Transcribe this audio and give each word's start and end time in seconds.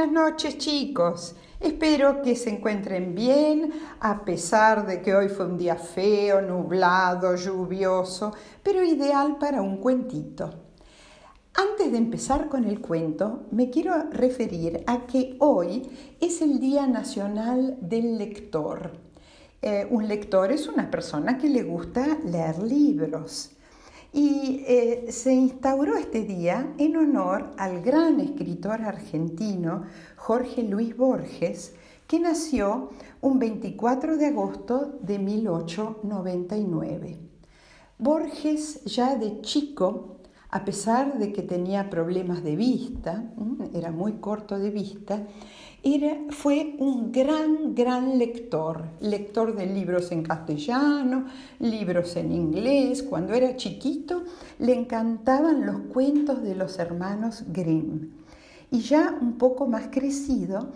Buenas 0.00 0.30
noches 0.30 0.56
chicos. 0.56 1.34
Espero 1.60 2.22
que 2.22 2.34
se 2.34 2.48
encuentren 2.48 3.14
bien 3.14 3.70
a 4.00 4.24
pesar 4.24 4.86
de 4.86 5.02
que 5.02 5.14
hoy 5.14 5.28
fue 5.28 5.44
un 5.44 5.58
día 5.58 5.76
feo, 5.76 6.40
nublado, 6.40 7.36
lluvioso, 7.36 8.32
pero 8.62 8.82
ideal 8.82 9.36
para 9.36 9.60
un 9.60 9.76
cuentito. 9.76 10.54
Antes 11.52 11.92
de 11.92 11.98
empezar 11.98 12.48
con 12.48 12.64
el 12.64 12.80
cuento, 12.80 13.42
me 13.50 13.68
quiero 13.68 13.92
referir 14.10 14.82
a 14.86 15.04
que 15.06 15.36
hoy 15.38 15.82
es 16.18 16.40
el 16.40 16.60
Día 16.60 16.86
Nacional 16.86 17.76
del 17.82 18.16
Lector. 18.16 18.92
Eh, 19.60 19.86
un 19.90 20.08
lector 20.08 20.50
es 20.50 20.66
una 20.66 20.90
persona 20.90 21.36
que 21.36 21.50
le 21.50 21.62
gusta 21.62 22.16
leer 22.24 22.62
libros. 22.62 23.50
Y 24.12 24.64
eh, 24.66 25.06
se 25.10 25.32
instauró 25.32 25.96
este 25.96 26.24
día 26.24 26.74
en 26.78 26.96
honor 26.96 27.52
al 27.56 27.80
gran 27.80 28.18
escritor 28.20 28.82
argentino 28.82 29.84
Jorge 30.16 30.64
Luis 30.64 30.96
Borges, 30.96 31.74
que 32.08 32.18
nació 32.18 32.90
un 33.20 33.38
24 33.38 34.16
de 34.16 34.26
agosto 34.26 34.98
de 35.00 35.20
1899. 35.20 37.18
Borges 37.98 38.82
ya 38.84 39.14
de 39.14 39.40
chico, 39.42 40.16
a 40.48 40.64
pesar 40.64 41.18
de 41.18 41.32
que 41.32 41.42
tenía 41.42 41.88
problemas 41.88 42.42
de 42.42 42.56
vista, 42.56 43.30
era 43.72 43.92
muy 43.92 44.14
corto 44.14 44.58
de 44.58 44.70
vista, 44.70 45.24
fue 46.30 46.76
un 46.78 47.10
gran, 47.10 47.74
gran 47.74 48.18
lector, 48.18 48.84
lector 49.00 49.54
de 49.56 49.66
libros 49.66 50.12
en 50.12 50.22
castellano, 50.22 51.26
libros 51.58 52.16
en 52.16 52.32
inglés. 52.32 53.02
Cuando 53.02 53.32
era 53.34 53.56
chiquito 53.56 54.24
le 54.58 54.74
encantaban 54.74 55.64
los 55.64 55.80
cuentos 55.92 56.42
de 56.42 56.54
los 56.54 56.78
hermanos 56.78 57.44
Grimm. 57.48 58.10
Y 58.70 58.80
ya 58.80 59.16
un 59.20 59.38
poco 59.38 59.66
más 59.66 59.88
crecido 59.90 60.68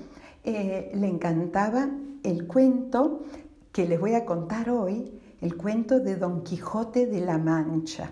eh, 0.43 0.91
le 0.95 1.09
encantaba 1.09 1.89
el 2.23 2.47
cuento 2.47 3.25
que 3.73 3.87
les 3.87 4.01
voy 4.01 4.15
a 4.15 4.25
contar 4.25 4.71
hoy, 4.71 5.13
el 5.41 5.57
cuento 5.57 6.01
de 6.01 6.17
Don 6.17 6.43
Quijote 6.43 7.07
de 7.07 7.21
la 7.21 7.39
Mancha 7.39 8.11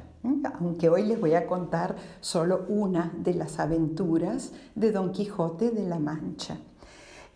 aunque 0.60 0.88
hoy 0.88 1.04
les 1.04 1.20
voy 1.20 1.34
a 1.34 1.46
contar 1.46 1.96
solo 2.20 2.64
una 2.68 3.12
de 3.18 3.34
las 3.34 3.58
aventuras 3.58 4.52
de 4.74 4.92
Don 4.92 5.10
Quijote 5.10 5.70
de 5.70 5.82
la 5.82 5.98
Mancha. 5.98 6.58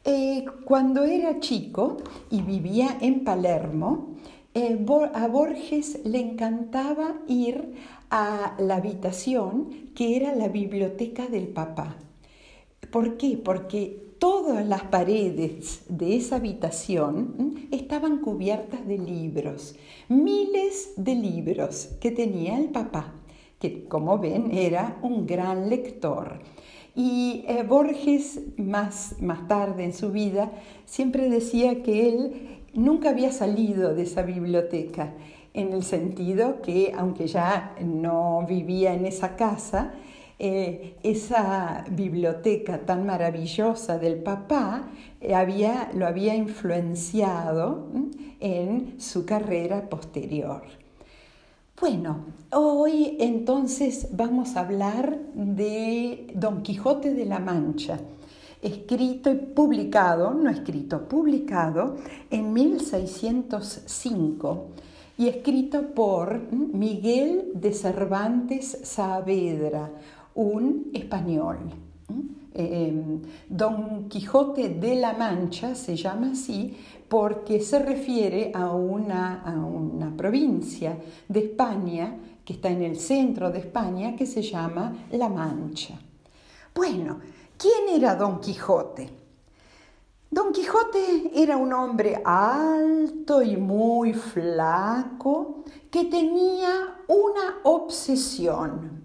Eh, 0.09 0.45
cuando 0.65 1.03
era 1.03 1.41
chico 1.41 1.97
y 2.31 2.41
vivía 2.41 2.97
en 3.01 3.25
Palermo, 3.25 4.15
eh, 4.55 4.79
a 5.13 5.27
Borges 5.27 5.99
le 6.05 6.21
encantaba 6.21 7.17
ir 7.27 7.75
a 8.09 8.55
la 8.61 8.77
habitación 8.77 9.91
que 9.97 10.17
era 10.17 10.37
la 10.37 10.47
biblioteca 10.47 11.27
del 11.27 11.49
papá. 11.49 11.97
¿Por 12.93 13.17
qué? 13.17 13.37
Porque 13.37 14.15
todas 14.21 14.65
las 14.65 14.85
paredes 14.85 15.83
de 15.89 16.15
esa 16.15 16.37
habitación 16.37 17.67
estaban 17.73 18.19
cubiertas 18.19 18.87
de 18.87 18.99
libros, 18.99 19.75
miles 20.09 20.93
de 20.97 21.17
libros 21.17 21.89
que 22.01 22.13
tenía 22.13 22.57
el 22.61 22.69
papá, 22.69 23.13
que 23.59 23.89
como 23.89 24.21
ven 24.21 24.53
era 24.53 24.99
un 25.03 25.27
gran 25.27 25.69
lector. 25.69 26.39
Y 26.97 27.45
eh, 27.47 27.63
Borges, 27.63 28.41
más, 28.57 29.17
más 29.21 29.47
tarde 29.47 29.85
en 29.85 29.93
su 29.93 30.11
vida, 30.11 30.51
siempre 30.87 31.29
decía 31.29 31.83
que 31.83 32.09
él 32.09 32.63
nunca 32.73 33.11
había 33.11 33.33
salido 33.33 33.95
de 33.95 34.05
esa 34.05 34.23
biblioteca, 34.23 35.13
en 35.53 35.75
el 35.75 35.83
sentido 35.85 36.63
que, 36.63 36.95
aunque 36.97 37.27
ya 37.27 37.75
no 37.83 38.47
vivía 38.49 38.95
en 38.95 39.05
esa 39.05 39.37
casa, 39.37 39.93
eh, 40.39 40.97
esa 41.03 41.85
biblioteca 41.91 42.79
tan 42.87 43.05
maravillosa 43.05 43.99
del 43.99 44.23
papá 44.23 44.89
eh, 45.21 45.35
había, 45.35 45.91
lo 45.95 46.07
había 46.07 46.35
influenciado 46.35 47.89
en 48.41 48.99
su 48.99 49.27
carrera 49.27 49.91
posterior. 49.91 50.63
Bueno, 51.79 52.25
hoy 52.53 53.19
entonces 53.21 54.09
vamos 54.13 54.57
a 54.57 54.61
hablar 54.61 55.19
de 55.35 56.33
Don 56.35 56.63
Quijote 56.63 57.13
de 57.13 57.27
la 57.27 57.39
Mancha, 57.39 58.01
escrito 58.63 59.31
y 59.31 59.35
publicado, 59.35 60.33
no 60.33 60.49
escrito, 60.49 61.07
publicado 61.07 61.97
en 62.31 62.55
1605 62.55 64.69
y 65.19 65.29
escrito 65.29 65.89
por 65.89 66.51
Miguel 66.51 67.51
de 67.53 67.75
Cervantes 67.75 68.79
Saavedra, 68.83 69.91
un 70.35 70.87
español. 70.95 71.59
Em, 72.55 73.21
Don 73.51 74.09
Quijote 74.09 74.71
de 74.71 74.95
la 74.95 75.13
Mancha 75.13 75.75
se 75.75 75.95
llama 75.95 76.31
así 76.33 76.75
porque 77.09 77.61
se 77.61 77.79
refiere 77.79 78.53
a 78.55 78.71
una, 78.71 79.43
a 79.43 79.55
una 79.55 80.17
provincia 80.17 80.97
de 81.29 81.41
España 81.41 82.19
que 82.45 82.55
está 82.55 82.71
en 82.71 82.83
el 82.83 82.99
centro 82.99 83.51
de 83.51 83.61
España 83.61 84.15
que 84.17 84.27
se 84.27 84.43
llama 84.43 85.07
La 85.13 85.29
Mancha. 85.29 85.99
Bueno, 86.75 87.21
¿quién 87.57 87.95
era 87.95 88.15
Don 88.15 88.41
Quijote? 88.41 89.11
Don 90.31 90.53
Quijote 90.53 91.31
era 91.35 91.57
un 91.57 91.73
hombre 91.73 92.21
alto 92.25 93.43
y 93.43 93.57
muy 93.57 94.13
flaco 94.13 95.65
que 95.91 96.05
tenía 96.05 96.99
una 97.09 97.61
obsesión 97.63 98.97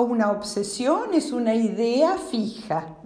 una 0.00 0.30
obsesión 0.30 1.14
es 1.14 1.32
una 1.32 1.54
idea 1.54 2.16
fija. 2.18 2.96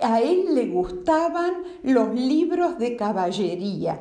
A 0.00 0.20
él 0.20 0.54
le 0.54 0.66
gustaban 0.66 1.54
los 1.82 2.14
libros 2.14 2.78
de 2.78 2.96
caballería 2.96 4.00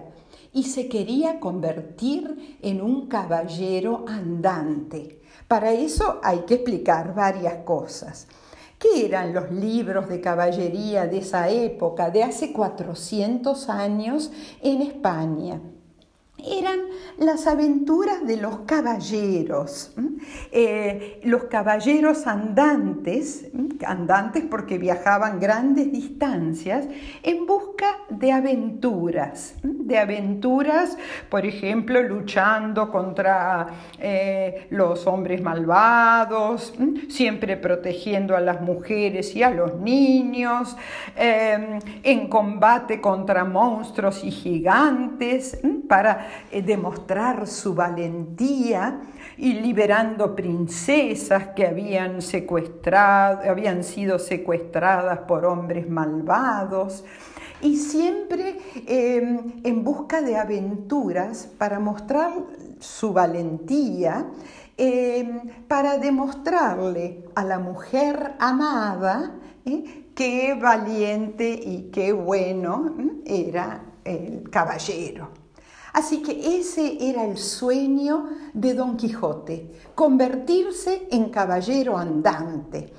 y 0.53 0.63
se 0.63 0.87
quería 0.87 1.39
convertir 1.39 2.57
en 2.61 2.81
un 2.81 3.07
caballero 3.07 4.05
andante. 4.07 5.21
Para 5.47 5.71
eso 5.71 6.19
hay 6.23 6.39
que 6.39 6.55
explicar 6.55 7.15
varias 7.15 7.63
cosas. 7.63 8.27
¿Qué 8.77 9.05
eran 9.05 9.33
los 9.33 9.51
libros 9.51 10.07
de 10.07 10.21
caballería 10.21 11.07
de 11.07 11.19
esa 11.19 11.49
época, 11.49 12.11
de 12.11 12.23
hace 12.23 12.53
400 12.53 13.69
años 13.69 14.31
en 14.61 14.81
España? 14.81 15.61
Eran 16.49 16.79
las 17.17 17.47
aventuras 17.47 18.25
de 18.25 18.37
los 18.37 18.59
caballeros, 18.59 19.93
eh, 20.51 21.19
los 21.23 21.45
caballeros 21.45 22.27
andantes, 22.27 23.47
andantes 23.85 24.43
porque 24.49 24.77
viajaban 24.77 25.39
grandes 25.39 25.91
distancias 25.91 26.87
en 27.23 27.45
busca 27.45 27.97
de 28.09 28.31
aventuras, 28.31 29.55
de 29.63 29.97
aventuras, 29.97 30.97
por 31.29 31.45
ejemplo, 31.45 32.01
luchando 32.03 32.91
contra 32.91 33.67
eh, 33.99 34.67
los 34.69 35.07
hombres 35.07 35.41
malvados, 35.41 36.73
siempre 37.09 37.57
protegiendo 37.57 38.35
a 38.35 38.41
las 38.41 38.61
mujeres 38.61 39.35
y 39.35 39.43
a 39.43 39.49
los 39.49 39.75
niños, 39.75 40.75
em, 41.15 41.79
en 42.03 42.27
combate 42.27 43.01
contra 43.01 43.43
monstruos 43.43 44.23
y 44.23 44.31
gigantes, 44.31 45.59
para 45.87 46.27
eh, 46.51 46.61
demostrar 46.61 47.47
su 47.47 47.73
valentía 47.73 49.01
y 49.37 49.53
liberando 49.53 50.35
princesas 50.35 51.49
que 51.55 51.67
habían, 51.67 52.21
secuestrado, 52.21 53.49
habían 53.49 53.83
sido 53.83 54.19
secuestradas 54.19 55.19
por 55.19 55.45
hombres 55.45 55.89
malvados 55.89 57.03
y 57.61 57.77
siempre 57.77 58.57
em, 58.85 59.61
en 59.63 59.83
busca 59.83 60.21
de 60.21 60.37
aventuras 60.37 61.49
para 61.57 61.79
mostrar 61.79 62.31
su 62.79 63.13
valentía, 63.13 64.27
em, 64.77 65.41
para 65.67 65.97
demostrarle 65.97 67.25
a 67.35 67.44
la 67.44 67.57
mujer 67.59 68.35
amada 68.39 69.35
¿eh? 69.65 70.06
qué 70.13 70.57
valiente 70.59 71.50
y 71.51 71.89
qué 71.91 72.13
bueno 72.13 72.95
era 73.25 73.83
el 74.03 74.50
caballero. 74.50 75.46
Así 75.97 76.21
que 76.21 76.59
ese 76.59 77.09
era 77.09 77.25
el 77.25 77.39
sueño 77.39 78.29
de 78.53 78.75
Don 78.75 78.97
Quijote, 78.97 79.71
convertirse 79.95 81.07
en 81.09 81.29
caballero 81.31 81.97
andante. 81.97 82.94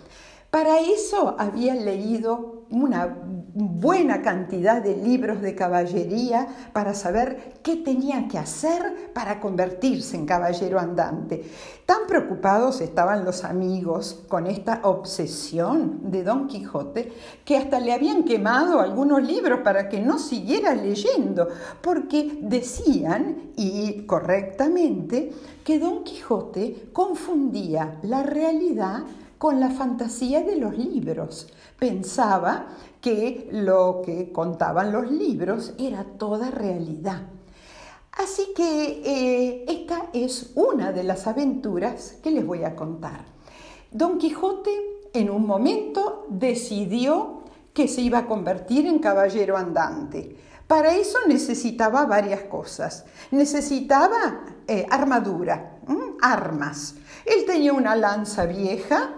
Para 0.51 0.81
eso 0.81 1.37
había 1.39 1.75
leído 1.75 2.65
una 2.71 3.19
buena 3.55 4.23
cantidad 4.23 4.81
de 4.81 4.97
libros 4.97 5.43
de 5.43 5.55
caballería 5.55 6.47
para 6.73 6.95
saber 6.95 7.55
qué 7.63 7.77
tenía 7.77 8.29
que 8.29 8.39
hacer 8.39 9.11
para 9.13 9.41
convertirse 9.41 10.17
en 10.17 10.25
caballero 10.25 10.79
andante. 10.79 11.45
Tan 11.85 12.07
preocupados 12.07 12.81
estaban 12.81 13.25
los 13.25 13.45
amigos 13.45 14.25
con 14.29 14.47
esta 14.47 14.81
obsesión 14.85 16.11
de 16.11 16.23
Don 16.23 16.47
Quijote 16.47 17.13
que 17.45 17.57
hasta 17.57 17.81
le 17.81 17.93
habían 17.93 18.25
quemado 18.25 18.81
algunos 18.81 19.23
libros 19.23 19.61
para 19.61 19.89
que 19.89 20.01
no 20.01 20.19
siguiera 20.19 20.75
leyendo, 20.75 21.49
porque 21.83 22.39
decían, 22.43 23.51
y 23.57 24.07
correctamente, 24.07 25.33
que 25.65 25.79
Don 25.79 26.05
Quijote 26.05 26.91
confundía 26.93 27.99
la 28.03 28.23
realidad 28.23 29.05
con 29.39 29.61
la 29.61 29.71
fantasía 29.71 30.43
de 30.43 30.57
los 30.57 30.77
libros. 30.77 31.49
Pensaba 31.79 32.67
que 33.01 33.49
lo 33.53 34.03
que 34.05 34.33
contaban 34.33 34.93
los 34.93 35.11
libros 35.11 35.75
era 35.79 36.05
toda 36.05 36.51
realidad. 36.51 37.23
Así 38.13 38.53
que 38.55 39.03
eh, 39.05 39.65
esta 39.69 40.07
es 40.13 40.51
una 40.57 40.91
de 40.91 41.05
las 41.05 41.27
aventuras 41.29 42.17
que 42.23 42.33
les 42.33 42.45
voy 42.45 42.65
a 42.65 42.75
contar. 42.75 43.25
Don 43.93 44.19
Quijote 44.19 44.71
en 45.15 45.31
un 45.31 45.47
momento 45.47 46.27
decidió 46.29 47.43
que 47.73 47.87
se 47.87 48.01
iba 48.01 48.19
a 48.19 48.27
convertir 48.27 48.87
en 48.87 48.99
caballero 48.99 49.57
andante. 49.57 50.37
Para 50.67 50.95
eso 50.95 51.19
necesitaba 51.29 52.05
varias 52.07 52.43
cosas. 52.43 53.07
Necesitaba 53.31 54.45
eh, 54.67 54.85
armadura, 54.91 55.79
armas. 56.21 56.97
Él 57.25 57.45
tenía 57.47 57.73
una 57.73 57.97
lanza 57.97 58.45
vieja, 58.47 59.15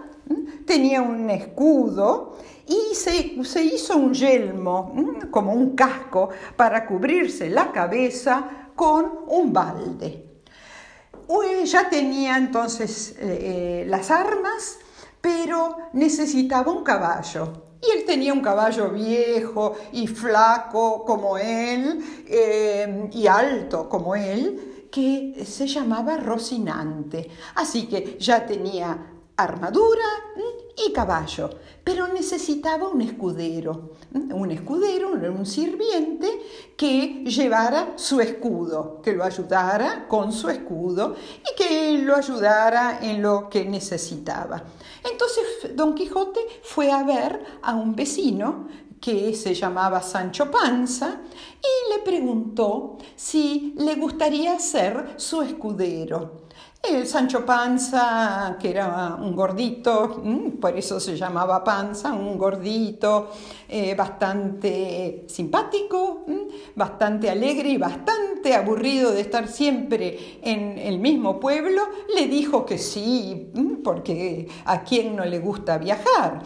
tenía 0.65 1.01
un 1.01 1.29
escudo 1.29 2.37
y 2.67 2.95
se, 2.95 3.43
se 3.43 3.63
hizo 3.63 3.97
un 3.97 4.13
yelmo, 4.13 4.93
como 5.29 5.53
un 5.53 5.75
casco, 5.75 6.29
para 6.55 6.85
cubrirse 6.85 7.49
la 7.49 7.71
cabeza 7.71 8.69
con 8.75 9.11
un 9.27 9.51
balde. 9.51 10.31
Ya 11.65 11.89
tenía 11.89 12.37
entonces 12.37 13.15
eh, 13.19 13.83
eh, 13.83 13.85
las 13.87 14.11
armas, 14.11 14.77
pero 15.21 15.77
necesitaba 15.93 16.71
un 16.71 16.83
caballo. 16.83 17.63
Y 17.81 17.97
él 17.97 18.05
tenía 18.05 18.33
un 18.33 18.41
caballo 18.41 18.89
viejo 18.89 19.75
y 19.91 20.07
flaco 20.07 21.05
como 21.05 21.37
él, 21.37 22.03
eh, 22.27 23.09
y 23.11 23.27
alto 23.27 23.87
como 23.87 24.15
él, 24.15 24.87
que 24.91 25.45
se 25.45 25.67
llamaba 25.67 26.17
Rocinante. 26.17 27.29
Así 27.55 27.87
que 27.87 28.17
ya 28.19 28.45
tenía 28.45 28.97
armadura 29.43 30.05
y 30.85 30.91
caballo, 30.91 31.49
pero 31.83 32.07
necesitaba 32.07 32.87
un 32.87 33.01
escudero, 33.01 33.91
un 34.13 34.51
escudero, 34.51 35.11
un 35.11 35.45
sirviente 35.45 36.41
que 36.77 37.23
llevara 37.25 37.93
su 37.95 38.21
escudo, 38.21 39.01
que 39.03 39.13
lo 39.13 39.23
ayudara 39.23 40.07
con 40.07 40.31
su 40.31 40.49
escudo 40.49 41.15
y 41.39 41.55
que 41.55 41.97
lo 41.99 42.15
ayudara 42.15 42.99
en 43.01 43.21
lo 43.21 43.49
que 43.49 43.65
necesitaba. 43.65 44.63
Entonces 45.03 45.75
Don 45.75 45.95
Quijote 45.95 46.41
fue 46.63 46.91
a 46.91 47.03
ver 47.03 47.43
a 47.61 47.75
un 47.75 47.95
vecino 47.95 48.67
que 49.01 49.33
se 49.33 49.55
llamaba 49.55 50.01
Sancho 50.01 50.51
Panza 50.51 51.21
y 51.59 51.93
le 51.93 52.03
preguntó 52.03 52.97
si 53.15 53.73
le 53.77 53.95
gustaría 53.95 54.59
ser 54.59 55.15
su 55.17 55.41
escudero. 55.41 56.41
Sancho 57.05 57.45
Panza, 57.45 58.57
que 58.59 58.69
era 58.69 59.15
un 59.19 59.35
gordito, 59.35 60.21
mm, 60.23 60.59
por 60.59 60.75
eso 60.75 60.99
se 60.99 61.15
llamaba 61.15 61.63
Panza, 61.63 62.13
un 62.13 62.37
gordito 62.37 63.29
eh, 63.69 63.95
bastante 63.95 65.25
simpático, 65.27 66.25
mm, 66.27 66.75
bastante 66.75 67.29
alegre 67.29 67.69
y 67.69 67.77
bastante 67.77 68.55
aburrido 68.55 69.11
de 69.11 69.21
estar 69.21 69.47
siempre 69.47 70.39
en 70.41 70.77
el 70.77 70.99
mismo 70.99 71.39
pueblo, 71.39 71.81
le 72.15 72.27
dijo 72.27 72.65
que 72.65 72.77
sí, 72.77 73.51
mm, 73.53 73.83
porque 73.83 74.47
a 74.65 74.83
quien 74.83 75.15
no 75.15 75.23
le 75.25 75.39
gusta 75.39 75.77
viajar. 75.77 76.41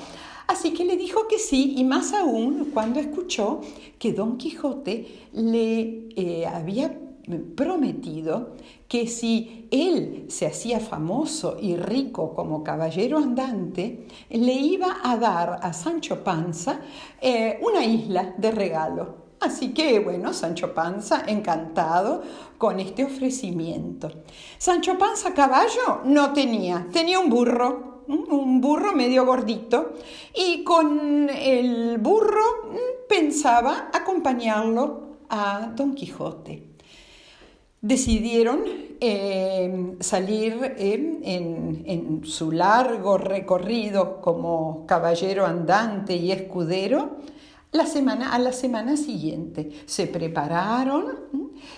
Así 0.47 0.73
que 0.73 0.85
le 0.85 0.95
dijo 0.95 1.27
que 1.27 1.39
sí, 1.39 1.75
y 1.77 1.83
más 1.83 2.13
aún 2.13 2.71
cuando 2.73 2.99
escuchó 2.99 3.61
que 3.97 4.13
Don 4.13 4.37
Quijote 4.37 5.27
le 5.33 6.09
eh, 6.15 6.45
había 6.45 7.04
prometido 7.55 8.55
que 8.87 9.07
si 9.07 9.67
él 9.71 10.25
se 10.29 10.45
hacía 10.45 10.79
famoso 10.79 11.57
y 11.59 11.75
rico 11.75 12.33
como 12.33 12.63
caballero 12.63 13.17
andante, 13.17 14.07
le 14.29 14.53
iba 14.53 14.97
a 15.03 15.17
dar 15.17 15.59
a 15.61 15.73
Sancho 15.73 16.23
Panza 16.23 16.81
eh, 17.19 17.59
una 17.61 17.83
isla 17.83 18.35
de 18.37 18.51
regalo. 18.51 19.25
Así 19.39 19.73
que 19.73 19.99
bueno, 19.99 20.33
Sancho 20.33 20.73
Panza 20.73 21.23
encantado 21.27 22.21
con 22.57 22.79
este 22.79 23.03
ofrecimiento. 23.03 24.11
Sancho 24.57 24.97
Panza 24.97 25.33
caballo 25.33 26.01
no 26.05 26.31
tenía, 26.31 26.87
tenía 26.91 27.19
un 27.19 27.29
burro, 27.29 28.03
un 28.07 28.61
burro 28.61 28.93
medio 28.93 29.25
gordito, 29.25 29.93
y 30.33 30.63
con 30.63 31.29
el 31.29 31.97
burro 31.97 32.71
pensaba 33.09 33.89
acompañarlo 33.91 35.17
a 35.29 35.71
Don 35.75 35.93
Quijote 35.93 36.74
decidieron 37.81 38.63
eh, 38.99 39.95
salir 39.99 40.75
eh, 40.77 41.19
en, 41.85 42.23
su 42.25 42.51
largo 42.51 43.17
recorrido 43.17 44.21
como 44.21 44.85
caballero 44.87 45.45
andante 45.45 46.15
y 46.15 46.31
escudero 46.31 47.17
la 47.71 47.85
semana, 47.85 48.33
a 48.33 48.39
la 48.39 48.53
semana 48.53 48.95
siguiente. 48.95 49.83
Se 49.85 50.07
prepararon, 50.07 51.19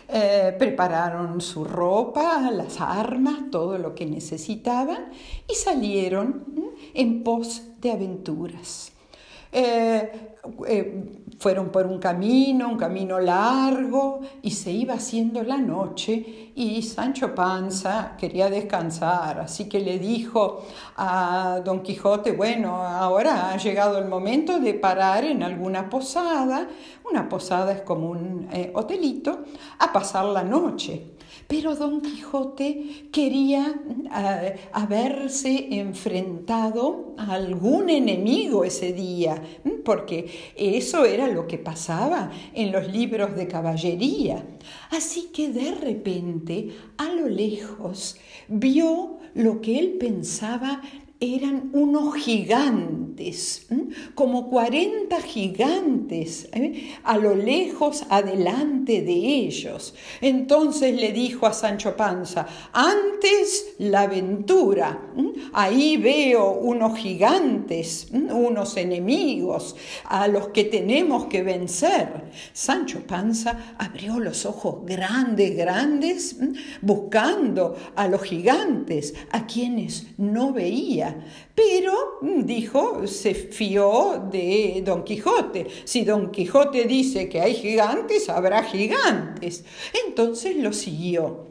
eh, 0.07 0.55
prepararon 0.57 1.41
su 1.41 1.65
ropa, 1.65 2.49
las 2.51 2.79
armas, 2.79 3.49
todo 3.51 3.77
lo 3.77 3.95
que 3.95 4.05
necesitaban 4.05 5.09
y 5.49 5.55
salieron 5.55 6.45
en 6.93 7.23
pos 7.23 7.63
de 7.81 7.91
aventuras. 7.91 8.91
Fueron 11.37 11.69
por 11.69 11.85
un 11.85 11.99
camino, 11.99 12.67
un 12.67 12.77
camino 12.77 13.19
largo, 13.19 14.21
y 14.41 14.51
se 14.51 14.71
iba 14.71 14.95
haciendo 14.95 15.43
la 15.43 15.57
noche, 15.57 16.51
y 16.55 16.81
Sancho 16.81 17.35
Panza 17.35 18.15
quería 18.17 18.49
descansar, 18.49 19.39
así 19.39 19.69
que 19.69 19.79
le 19.79 19.99
dijo 19.99 20.63
a 20.95 21.61
Don 21.63 21.83
Quijote, 21.83 22.31
bueno, 22.31 22.75
ahora 22.77 23.51
ha 23.51 23.57
llegado 23.57 23.99
el 23.99 24.07
momento 24.07 24.59
de 24.59 24.73
parar 24.73 25.25
en 25.25 25.43
alguna 25.43 25.89
posada, 25.89 26.67
una 27.09 27.29
posada 27.29 27.71
es 27.71 27.81
como 27.81 28.09
un 28.09 28.49
eh, 28.51 28.71
hotelito, 28.73 29.45
a 29.79 29.93
pasar 29.93 30.25
la 30.25 30.43
noche. 30.43 31.16
Pero 31.47 31.75
Don 31.75 32.01
Quijote 32.01 33.07
quería 33.11 33.75
eh, 34.15 34.55
haberse 34.73 35.67
enfrentado 35.79 37.15
a 37.17 37.33
algún 37.33 37.89
enemigo 37.89 38.63
ese 38.63 38.93
día, 38.93 39.41
porque 39.83 40.53
eso 40.55 41.05
era 41.05 41.27
lo 41.27 41.47
que 41.47 41.57
pasaba 41.57 42.31
en 42.53 42.71
los 42.71 42.87
libros 42.91 43.35
de 43.35 43.47
caballería. 43.47 44.45
Así 44.91 45.29
que 45.33 45.49
de 45.49 45.75
repente, 45.75 46.69
a 46.97 47.11
lo 47.13 47.27
lejos, 47.27 48.17
vio 48.47 49.17
lo 49.33 49.61
que 49.61 49.79
él 49.79 49.97
pensaba 49.99 50.81
eran 51.19 51.71
unos 51.73 52.15
gigantes, 52.15 53.67
como 54.13 54.49
40 54.49 55.19
gigantes 55.21 56.47
¿eh? 56.53 56.95
a 57.03 57.17
lo 57.17 57.35
lejos 57.35 58.03
adelante 58.09 59.01
de 59.01 59.13
ellos. 59.13 59.95
Entonces 60.21 60.99
le 60.99 61.11
dijo 61.11 61.47
a 61.47 61.53
Sancho 61.53 61.97
Panza, 61.97 62.45
antes 62.71 63.75
la 63.79 64.01
aventura, 64.01 65.09
ahí 65.53 65.97
veo 65.97 66.51
unos 66.51 66.97
gigantes, 66.99 68.07
unos 68.11 68.77
enemigos 68.77 69.75
a 70.05 70.27
los 70.27 70.49
que 70.49 70.65
tenemos 70.65 71.25
que 71.25 71.41
vencer. 71.41 72.25
Sancho 72.53 72.99
Panza 73.07 73.75
abrió 73.79 74.19
los 74.19 74.45
ojos 74.45 74.85
grandes, 74.85 75.57
grandes, 75.57 76.37
buscando 76.81 77.75
a 77.95 78.07
los 78.07 78.21
gigantes, 78.21 79.15
a 79.31 79.47
quienes 79.47 80.07
no 80.17 80.53
veía 80.53 81.06
pero, 81.53 82.19
mm, 82.21 82.43
dijo, 82.43 83.07
se 83.07 83.33
fió 83.33 84.27
de 84.31 84.81
Don 84.85 85.03
Quijote. 85.03 85.67
Si 85.83 86.03
Don 86.03 86.31
Quijote 86.31 86.85
dice 86.85 87.29
que 87.29 87.41
hay 87.41 87.53
gigantes, 87.55 88.29
habrá 88.29 88.63
gigantes. 88.63 89.63
Entonces 90.05 90.55
lo 90.57 90.73
siguió. 90.73 91.47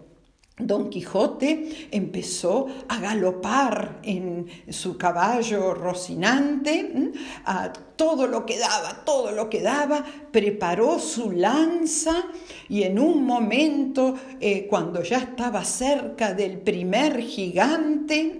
Don 0.59 0.89
Quijote 0.89 1.89
empezó 1.91 2.67
a 2.89 2.99
galopar 2.99 4.01
en 4.03 4.47
su 4.71 4.97
caballo 4.97 5.75
rocinante, 5.75 7.13
a 7.45 7.71
todo 7.71 8.27
lo 8.27 8.47
que 8.47 8.59
daba, 8.59 9.05
todo 9.05 9.33
lo 9.33 9.51
que 9.51 9.61
daba, 9.61 10.03
preparó 10.33 10.99
su 10.99 11.31
lanza 11.31 12.25
y 12.69 12.83
en 12.83 12.99
un 12.99 13.25
momento, 13.25 14.17
eh, 14.41 14.67
cuando 14.69 15.03
ya 15.03 15.19
estaba 15.19 15.65
cerca 15.65 16.35
del 16.35 16.59
primer 16.59 17.21
gigante, 17.21 18.39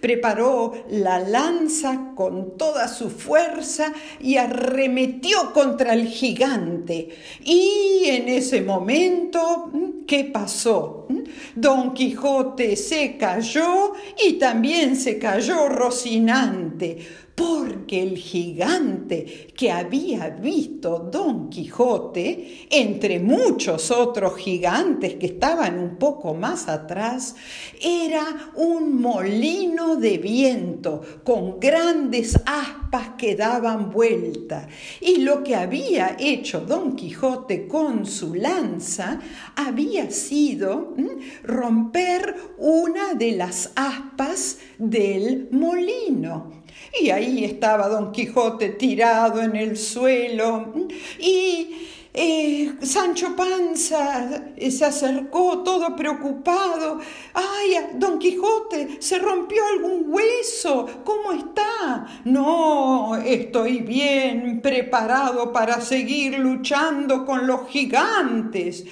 preparó 0.00 0.84
la 0.90 1.20
lanza 1.20 2.12
con 2.14 2.56
toda 2.56 2.88
su 2.88 3.10
fuerza 3.10 3.92
y 4.20 4.36
arremetió 4.36 5.52
contra 5.52 5.94
el 5.94 6.06
gigante. 6.06 7.08
Y 7.44 8.04
en 8.06 8.28
ese 8.28 8.62
momento, 8.62 9.70
¿qué 10.06 10.24
pasó? 10.24 11.06
Don 11.54 11.94
Quijote 11.94 12.76
se 12.76 13.16
cayó 13.16 13.92
y 14.26 14.34
también 14.34 14.96
se 14.96 15.18
cayó 15.18 15.68
Rocinante 15.68 17.27
porque 17.38 18.02
el 18.02 18.16
gigante 18.18 19.52
que 19.56 19.70
había 19.70 20.28
visto 20.30 21.08
Don 21.10 21.48
Quijote, 21.48 22.66
entre 22.68 23.20
muchos 23.20 23.92
otros 23.92 24.36
gigantes 24.36 25.14
que 25.14 25.26
estaban 25.26 25.78
un 25.78 25.96
poco 25.98 26.34
más 26.34 26.68
atrás, 26.68 27.36
era 27.80 28.50
un 28.56 29.00
molino 29.00 29.94
de 29.94 30.18
viento 30.18 31.00
con 31.22 31.60
grandes 31.60 32.34
aspas 32.44 33.10
que 33.16 33.36
daban 33.36 33.92
vuelta. 33.92 34.66
Y 35.00 35.18
lo 35.18 35.44
que 35.44 35.54
había 35.54 36.16
hecho 36.18 36.62
Don 36.62 36.96
Quijote 36.96 37.68
con 37.68 38.04
su 38.04 38.34
lanza 38.34 39.20
había 39.54 40.10
sido 40.10 40.96
romper 41.44 42.34
una 42.58 43.14
de 43.14 43.32
las 43.32 43.70
aspas 43.76 44.58
del 44.78 45.48
molino. 45.52 46.57
Y 47.00 47.10
ahí 47.10 47.44
estaba 47.44 47.88
Don 47.88 48.12
Quijote 48.12 48.70
tirado 48.70 49.40
en 49.42 49.56
el 49.56 49.76
suelo 49.76 50.72
y 51.18 51.88
eh, 52.20 52.74
Sancho 52.82 53.36
Panza 53.36 54.44
se 54.58 54.84
acercó 54.84 55.62
todo 55.62 55.94
preocupado. 55.94 56.98
¡Ay, 57.34 57.76
Don 57.94 58.18
Quijote, 58.18 58.96
se 59.00 59.18
rompió 59.18 59.62
algún 59.66 60.06
hueso! 60.08 60.88
¿Cómo 61.04 61.32
está? 61.32 62.22
No, 62.24 63.14
estoy 63.16 63.80
bien 63.80 64.60
preparado 64.60 65.52
para 65.52 65.80
seguir 65.80 66.38
luchando 66.38 67.24
con 67.24 67.46
los 67.46 67.68
gigantes. 67.68 68.84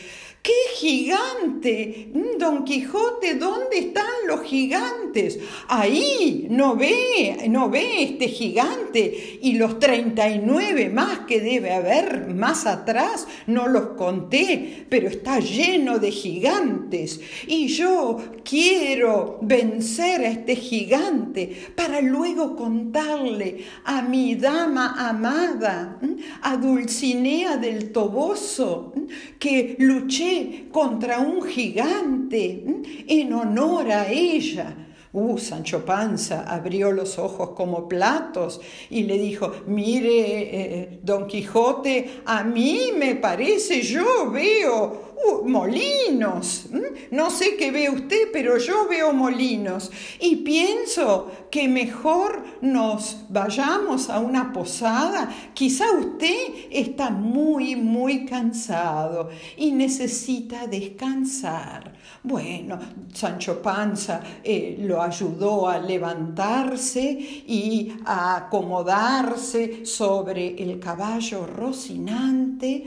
¡Qué 0.46 0.76
gigante! 0.76 2.12
Don 2.38 2.64
Quijote, 2.64 3.34
¿dónde 3.34 3.78
están 3.78 4.06
los 4.28 4.42
gigantes? 4.42 5.40
Ahí, 5.66 6.46
no 6.50 6.76
ve, 6.76 7.48
no 7.48 7.68
ve 7.68 8.04
este 8.04 8.28
gigante. 8.28 9.40
Y 9.42 9.54
los 9.54 9.80
39 9.80 10.90
más 10.90 11.20
que 11.26 11.40
debe 11.40 11.72
haber 11.72 12.28
más 12.28 12.64
atrás, 12.64 13.26
no 13.48 13.66
los 13.66 13.96
conté, 13.96 14.86
pero 14.88 15.08
está 15.08 15.40
lleno 15.40 15.98
de 15.98 16.12
gigantes. 16.12 17.20
Y 17.48 17.66
yo 17.66 18.18
quiero 18.44 19.40
vencer 19.42 20.20
a 20.20 20.28
este 20.28 20.54
gigante 20.54 21.72
para 21.74 22.00
luego 22.00 22.54
contarle 22.54 23.64
a 23.84 24.00
mi 24.02 24.36
dama 24.36 25.08
amada, 25.08 25.98
a 26.42 26.56
Dulcinea 26.56 27.56
del 27.56 27.90
Toboso, 27.90 28.92
que 29.40 29.74
luché 29.80 30.35
contra 30.70 31.20
un 31.20 31.42
gigante 31.42 32.64
en 33.06 33.32
honor 33.32 33.90
a 33.90 34.08
ella. 34.10 34.74
Uh, 35.12 35.38
Sancho 35.38 35.82
Panza 35.82 36.44
abrió 36.46 36.92
los 36.92 37.18
ojos 37.18 37.50
como 37.56 37.88
platos 37.88 38.60
y 38.90 39.04
le 39.04 39.16
dijo, 39.16 39.50
mire, 39.66 40.10
eh, 40.12 41.00
don 41.02 41.26
Quijote, 41.26 42.20
a 42.26 42.44
mí 42.44 42.90
me 42.94 43.14
parece, 43.14 43.80
yo 43.80 44.30
veo 44.30 45.05
Uh, 45.16 45.49
molinos. 45.49 46.66
No 47.11 47.30
sé 47.30 47.56
qué 47.56 47.70
ve 47.70 47.88
usted, 47.88 48.28
pero 48.32 48.58
yo 48.58 48.87
veo 48.87 49.12
molinos. 49.12 49.90
Y 50.20 50.37
pienso 50.37 51.30
que 51.50 51.68
mejor 51.68 52.44
nos 52.61 53.25
vayamos 53.30 54.11
a 54.11 54.18
una 54.18 54.52
posada. 54.52 55.30
Quizá 55.54 55.90
usted 55.92 56.68
está 56.70 57.11
muy, 57.11 57.76
muy 57.76 58.26
cansado 58.26 59.30
y 59.56 59.73
necesita 59.73 60.66
descansar. 60.66 61.94
Bueno, 62.23 62.78
Sancho 63.12 63.62
Panza 63.62 64.20
eh, 64.42 64.76
lo 64.80 65.00
ayudó 65.00 65.68
a 65.68 65.78
levantarse 65.78 67.00
y 67.00 67.92
a 68.04 68.37
acomodarse 68.37 69.87
sobre 69.87 70.61
el 70.62 70.80
caballo 70.80 71.46
rocinante. 71.46 72.85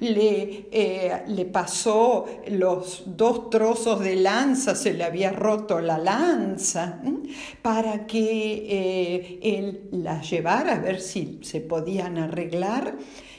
Le, 0.00 0.68
eh, 0.70 1.24
le 1.26 1.44
pasó 1.58 2.26
los 2.46 3.02
dos 3.04 3.50
trozos 3.50 3.98
de 3.98 4.14
lanza, 4.14 4.76
se 4.76 4.94
le 4.94 5.02
había 5.02 5.32
roto 5.32 5.80
la 5.80 5.98
lanza, 5.98 7.00
para 7.62 8.06
que 8.06 8.64
eh, 8.68 9.40
él 9.42 9.88
las 9.90 10.30
llevara 10.30 10.76
a 10.76 10.78
ver 10.78 11.00
si 11.00 11.40
se 11.42 11.60
podían 11.60 12.16
arreglar 12.16 12.94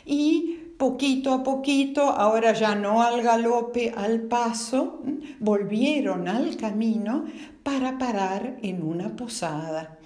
y 0.05 0.73
poquito 0.77 1.31
a 1.31 1.43
poquito, 1.43 2.01
ahora 2.01 2.51
ya 2.51 2.75
no 2.75 3.01
al 3.01 3.21
galope, 3.21 3.93
al 3.95 4.23
paso, 4.23 5.01
volvieron 5.39 6.27
al 6.27 6.57
camino 6.57 7.23
para 7.63 7.97
parar 7.97 8.57
en 8.61 8.83
una 8.83 9.15
posada 9.15 9.98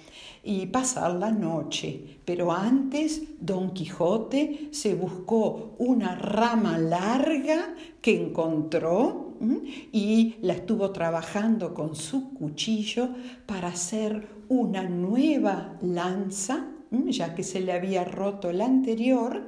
y 0.44 0.66
pasar 0.66 1.14
la 1.14 1.30
noche. 1.30 2.18
Pero 2.24 2.52
antes 2.52 3.22
Don 3.40 3.72
Quijote 3.72 4.68
se 4.70 4.94
buscó 4.94 5.74
una 5.78 6.14
rama 6.14 6.78
larga 6.78 7.74
que 8.00 8.20
encontró 8.22 9.34
y 9.92 10.36
la 10.42 10.54
estuvo 10.54 10.90
trabajando 10.90 11.74
con 11.74 11.96
su 11.96 12.32
cuchillo 12.34 13.08
para 13.46 13.68
hacer 13.68 14.28
una 14.48 14.82
nueva 14.82 15.76
lanza, 15.82 16.68
ya 16.90 17.34
que 17.34 17.42
se 17.42 17.60
le 17.60 17.72
había 17.72 18.04
roto 18.04 18.52
la 18.52 18.66
anterior, 18.66 19.42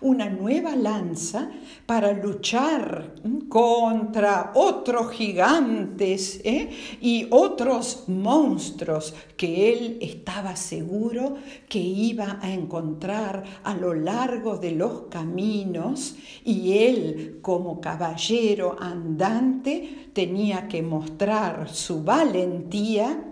una 0.00 0.28
nueva 0.28 0.76
lanza 0.76 1.50
para 1.86 2.12
luchar 2.12 3.14
contra 3.48 4.52
otros 4.54 5.12
gigantes 5.12 6.40
¿eh? 6.44 6.70
y 7.00 7.26
otros 7.30 8.04
monstruos 8.08 9.14
que 9.36 9.72
él 9.72 9.98
estaba 10.00 10.56
seguro 10.56 11.36
que 11.68 11.78
iba 11.78 12.38
a 12.40 12.52
encontrar 12.52 13.44
a 13.64 13.74
lo 13.74 13.94
largo 13.94 14.56
de 14.56 14.72
los 14.72 15.02
caminos 15.10 16.16
y 16.44 16.72
él 16.78 17.38
como 17.42 17.80
caballero 17.80 18.76
andante 18.78 20.07
tenía 20.12 20.68
que 20.68 20.82
mostrar 20.82 21.68
su 21.68 22.02
valentía 22.02 23.24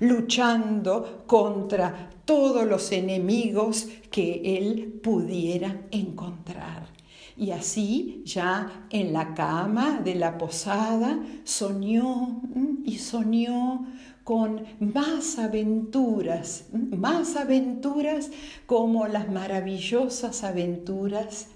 luchando 0.00 1.24
contra 1.26 2.10
todos 2.24 2.66
los 2.66 2.92
enemigos 2.92 3.88
que 4.10 4.58
él 4.58 5.00
pudiera 5.02 5.82
encontrar. 5.90 6.88
Y 7.36 7.50
así 7.50 8.22
ya 8.24 8.86
en 8.90 9.12
la 9.12 9.34
cama 9.34 10.00
de 10.04 10.14
la 10.14 10.36
posada 10.36 11.18
soñó 11.44 12.42
y 12.84 12.98
soñó 12.98 13.86
con 14.24 14.62
más 14.78 15.38
aventuras, 15.38 16.66
más 16.72 17.36
aventuras 17.36 18.30
como 18.66 19.08
las 19.08 19.30
maravillosas 19.30 20.44
aventuras 20.44 21.48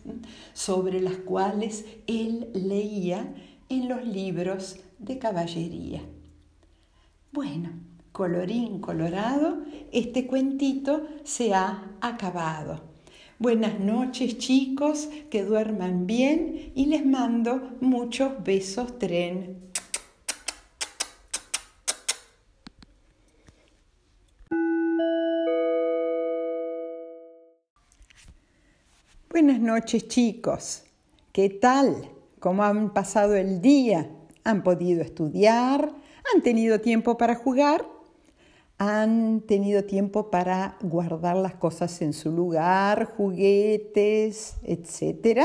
sobre 0.53 1.01
las 1.01 1.17
cuales 1.17 1.85
él 2.07 2.49
leía 2.55 3.33
en 3.69 3.89
los 3.89 4.05
libros 4.05 4.77
de 4.99 5.19
caballería. 5.19 6.03
Bueno, 7.33 7.71
colorín 8.13 8.81
colorado, 8.81 9.59
este 9.93 10.27
cuentito 10.27 11.07
se 11.25 11.55
ha 11.55 11.91
acabado. 12.01 12.81
Buenas 13.39 13.79
noches 13.79 14.39
chicos, 14.39 15.09
que 15.31 15.45
duerman 15.45 16.07
bien 16.07 16.73
y 16.75 16.87
les 16.87 17.05
mando 17.05 17.77
muchos 17.81 18.43
besos 18.43 18.99
tren. 18.99 19.67
Buenas 29.29 29.61
noches 29.61 30.09
chicos, 30.09 30.85
¿qué 31.33 31.51
tal? 31.51 32.16
¿Cómo 32.39 32.65
han 32.65 32.93
pasado 32.93 33.35
el 33.35 33.61
día? 33.61 34.11
¿Han 34.45 34.63
podido 34.63 35.03
estudiar? 35.03 35.93
¿Han 36.35 36.43
tenido 36.43 36.81
tiempo 36.81 37.17
para 37.17 37.35
jugar? 37.35 37.87
han 38.79 39.41
tenido 39.41 39.85
tiempo 39.85 40.31
para 40.31 40.77
guardar 40.83 41.37
las 41.37 41.55
cosas 41.55 42.03
en 42.03 42.13
su 42.13 42.31
lugar, 42.31 43.07
juguetes, 43.17 44.57
etc. 44.65 45.41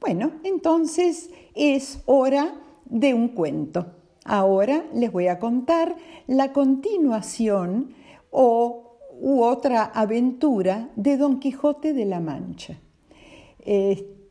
Bueno, 0.00 0.32
entonces 0.44 1.30
es 1.54 2.02
hora 2.06 2.54
de 2.84 3.14
un 3.14 3.28
cuento. 3.28 3.86
Ahora 4.24 4.84
les 4.94 5.10
voy 5.10 5.28
a 5.28 5.38
contar 5.38 5.96
la 6.26 6.52
continuación 6.52 7.94
o 8.30 8.98
u 9.18 9.42
otra 9.42 9.84
aventura 9.84 10.90
de 10.96 11.16
Don 11.16 11.38
Quijote 11.38 11.92
de 11.92 12.04
la 12.04 12.20
Mancha. 12.20 12.78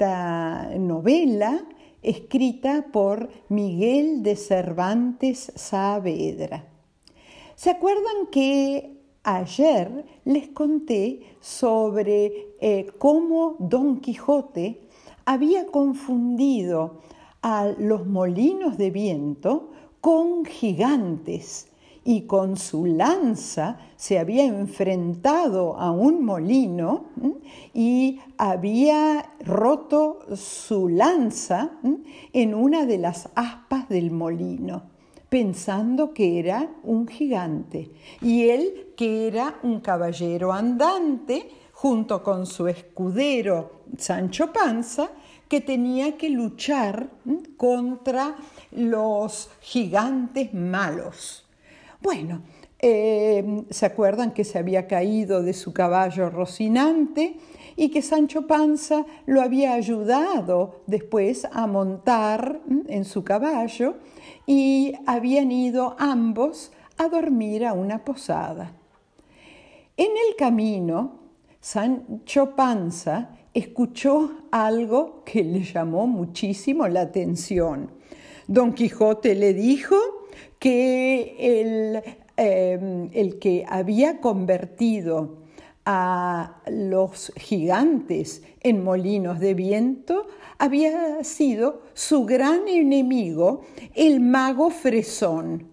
Esta 0.01 0.72
novela 0.79 1.63
escrita 2.01 2.88
por 2.91 3.29
Miguel 3.50 4.24
de 4.24 4.36
Cervantes 4.36 5.51
Saavedra. 5.53 6.67
¿Se 7.53 7.70
acuerdan 7.70 8.25
que 8.31 8.98
ayer 9.22 10.03
les 10.25 10.48
conté 10.48 11.36
sobre 11.39 12.55
eh, 12.62 12.88
cómo 12.98 13.58
Don 13.60 14.00
Quijote 14.00 14.81
había 15.24 15.67
confundido 15.67 17.01
a 17.43 17.67
los 17.77 18.08
molinos 18.08 18.79
de 18.79 18.89
viento 18.89 19.70
con 20.01 20.46
gigantes 20.46 21.71
y 22.03 22.22
con 22.22 22.58
su 22.58 22.86
lanza 22.86 23.77
se 23.96 24.17
había 24.17 24.46
enfrentado 24.46 25.77
a 25.77 25.91
un 25.91 26.25
molino 26.25 27.05
y 27.74 28.20
había 28.38 29.34
roto 29.46 30.20
su 30.36 30.89
lanza 30.89 31.72
en 32.34 32.55
una 32.55 32.86
de 32.86 32.98
las 32.98 33.29
aspas 33.36 33.88
del 33.88 34.10
molino, 34.10 34.84
pensando 35.29 36.13
que 36.13 36.39
era 36.39 36.72
un 36.84 37.08
gigante 37.08 37.91
y 38.22 38.50
él 38.50 38.93
que 38.98 39.27
era 39.27 39.60
un 39.62 39.79
caballero 39.79 40.51
andante 40.51 41.50
junto 41.74 42.24
con 42.24 42.46
su 42.46 42.67
escudero 42.67 43.81
Sancho 43.98 44.51
Panza, 44.53 45.10
que 45.48 45.62
tenía 45.62 46.15
que 46.15 46.29
luchar 46.29 47.10
contra 47.58 48.36
los 48.72 49.50
gigantes 49.60 50.53
malos. 50.53 51.46
Bueno, 52.01 52.41
eh, 52.79 53.63
se 53.70 53.86
acuerdan 53.86 54.31
que 54.31 54.43
se 54.43 54.58
había 54.58 54.88
caído 54.88 55.43
de 55.43 55.53
su 55.53 55.72
caballo 55.72 56.31
Rocinante 56.31 57.38
y 57.75 57.89
que 57.89 58.01
Sancho 58.01 58.48
Panza 58.48 59.05
lo 59.27 59.41
había 59.41 59.74
ayudado 59.74 60.81
después 60.88 61.48
a 61.51 61.67
montar 61.67 62.60
en 62.88 63.05
su 63.05 63.24
caballo 63.24 63.98
y 64.48 64.93
habían 65.05 65.51
ido 65.51 65.96
ambos 66.00 66.72
a 66.98 67.08
dormir 67.08 67.65
a 67.65 67.74
una 67.74 68.03
posada. 68.03 68.74
En 69.96 70.10
el 70.29 70.36
camino, 70.36 71.20
Sancho 71.60 72.55
Panza 72.55 73.29
escuchó 73.53 74.48
algo 74.50 75.22
que 75.24 75.43
le 75.43 75.63
llamó 75.63 76.08
muchísimo 76.08 76.88
la 76.88 77.01
atención. 77.01 77.91
Don 78.48 78.74
Quijote 78.74 79.36
le 79.36 79.53
dijo 79.53 80.21
que 80.62 81.38
el, 81.39 82.03
em, 82.38 83.10
el 83.13 83.39
que 83.39 83.65
había 83.68 84.22
convertido 84.22 85.39
a 85.86 86.62
los 86.68 87.34
gigantes 87.36 88.44
en 88.60 88.84
molinos 88.84 89.39
de 89.39 89.56
viento 89.56 90.27
había 90.60 91.24
sido 91.24 91.82
su 91.96 92.25
gran 92.25 92.68
enemigo, 92.68 93.62
el 93.96 94.20
mago 94.20 94.70
Fresón, 94.70 95.68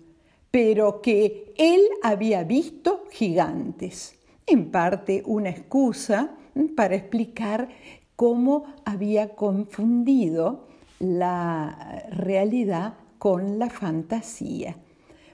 pero 0.50 1.02
que 1.02 1.52
él 1.59 1.83
había 2.02 2.45
visto 2.45 3.04
gigantes. 3.11 4.14
En 4.47 4.71
parte 4.71 5.23
una 5.26 5.50
excusa 5.50 6.35
para 6.75 6.97
explicar 6.97 7.68
cómo 8.16 8.64
había 8.87 9.35
confundido 9.37 10.66
la 10.99 12.07
realidad 12.11 12.95
con 13.18 13.58
la 13.58 13.70
fantasía. 13.70 14.76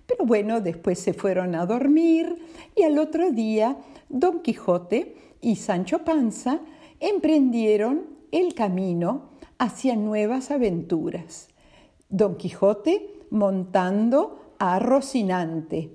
Pero 0.06 0.26
bueno, 0.26 0.60
después 0.60 0.98
se 0.98 1.14
fueron 1.14 1.54
a 1.54 1.66
dormir 1.66 2.36
y 2.76 2.82
al 2.82 2.98
otro 2.98 3.30
día 3.30 3.76
Don 4.08 4.40
Quijote 4.40 5.16
y 5.40 5.56
Sancho 5.56 6.04
Panza 6.04 6.60
emprendieron 7.00 8.06
el 8.32 8.54
camino 8.54 9.30
hacia 9.58 9.96
nuevas 9.96 10.50
aventuras. 10.50 11.48
Don 12.08 12.36
Quijote 12.36 13.22
montando 13.30 14.54
a 14.58 14.78
Rocinante, 14.78 15.90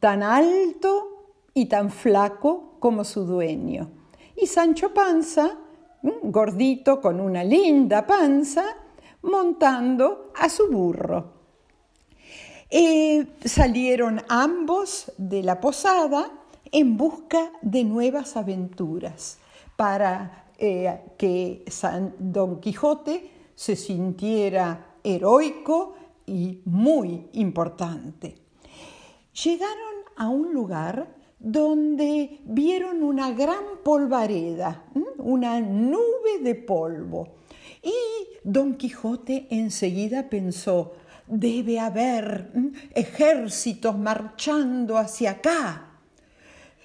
tan 0.00 0.22
alto 0.22 1.34
y 1.54 1.66
tan 1.66 1.90
flaco 1.90 2.76
como 2.78 3.04
su 3.04 3.24
dueño. 3.24 3.90
Y 4.36 4.46
Sancho 4.46 4.92
Panza, 4.92 5.56
gordito 6.22 7.00
con 7.00 7.20
una 7.20 7.42
linda 7.42 8.06
panza, 8.06 8.64
montando 9.26 10.32
a 10.34 10.48
su 10.48 10.70
burro. 10.70 11.36
Eh, 12.70 13.26
salieron 13.44 14.22
ambos 14.28 15.12
de 15.18 15.42
la 15.42 15.60
posada 15.60 16.30
en 16.72 16.96
busca 16.96 17.52
de 17.62 17.84
nuevas 17.84 18.36
aventuras 18.36 19.38
para 19.76 20.46
eh, 20.58 21.00
que 21.16 21.64
San 21.68 22.14
Don 22.18 22.60
Quijote 22.60 23.30
se 23.54 23.76
sintiera 23.76 24.96
heroico 25.04 25.94
y 26.26 26.60
muy 26.64 27.28
importante. 27.34 28.34
Llegaron 29.44 29.94
a 30.16 30.28
un 30.28 30.52
lugar 30.52 31.14
donde 31.38 32.40
vieron 32.44 33.02
una 33.02 33.32
gran 33.32 33.82
polvareda, 33.84 34.84
una 35.18 35.60
nube 35.60 36.40
de 36.42 36.54
polvo. 36.54 37.28
Y 37.82 37.94
Don 38.44 38.74
Quijote 38.74 39.46
enseguida 39.50 40.28
pensó, 40.28 40.94
debe 41.26 41.80
haber 41.80 42.50
ejércitos 42.94 43.98
marchando 43.98 44.98
hacia 44.98 45.32
acá. 45.32 45.86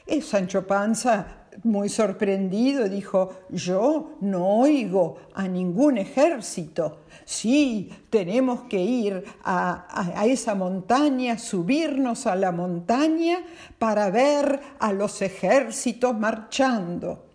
Y 0.08 0.21
Sancho 0.21 0.65
Panza, 0.65 1.41
muy 1.63 1.89
sorprendido, 1.89 2.88
dijo, 2.88 3.41
yo 3.49 4.17
no 4.21 4.60
oigo 4.60 5.17
a 5.34 5.47
ningún 5.47 5.97
ejército. 5.97 7.01
Sí, 7.25 7.91
tenemos 8.10 8.63
que 8.63 8.82
ir 8.82 9.23
a, 9.43 9.86
a, 10.19 10.25
esa 10.25 10.56
montaña, 10.56 11.38
subirnos 11.38 12.25
a 12.25 12.36
la 12.36 12.51
montaña 12.51 13.39
para 13.77 14.10
ver 14.10 14.60
a 14.80 14.91
los 14.93 15.21
ejércitos 15.21 16.17
marchando. 16.17 17.30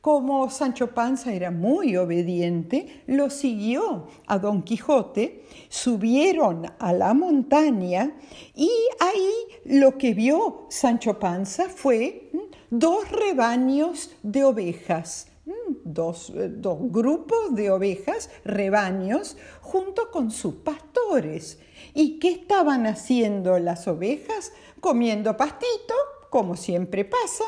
Como 0.00 0.48
Sancho 0.48 0.94
Panza 0.94 1.30
era 1.30 1.50
muy 1.50 1.94
obediente, 1.98 3.02
lo 3.06 3.28
siguió 3.28 4.06
a 4.26 4.38
Don 4.38 4.62
Quijote, 4.62 5.44
subieron 5.68 6.64
a 6.78 6.94
la 6.94 7.12
montaña 7.12 8.16
y 8.54 8.70
ahí 8.98 9.30
lo 9.66 9.98
que 9.98 10.14
vio 10.14 10.64
Sancho 10.70 11.18
Panza 11.18 11.68
fue 11.68 12.30
dos 12.70 13.10
rebaños 13.10 14.16
de 14.22 14.42
ovejas, 14.44 15.28
dos, 15.84 16.30
eh, 16.30 16.48
dos 16.48 16.78
grupos 16.90 17.54
de 17.54 17.70
ovejas, 17.70 18.30
rebaños, 18.42 19.36
junto 19.60 20.10
con 20.10 20.30
sus 20.30 20.54
pastores. 20.54 21.58
¿Y 21.92 22.18
qué 22.18 22.30
estaban 22.30 22.86
haciendo 22.86 23.58
las 23.58 23.86
ovejas? 23.86 24.54
Comiendo 24.80 25.36
pastito, 25.36 25.94
como 26.30 26.56
siempre 26.56 27.04
pasa, 27.04 27.44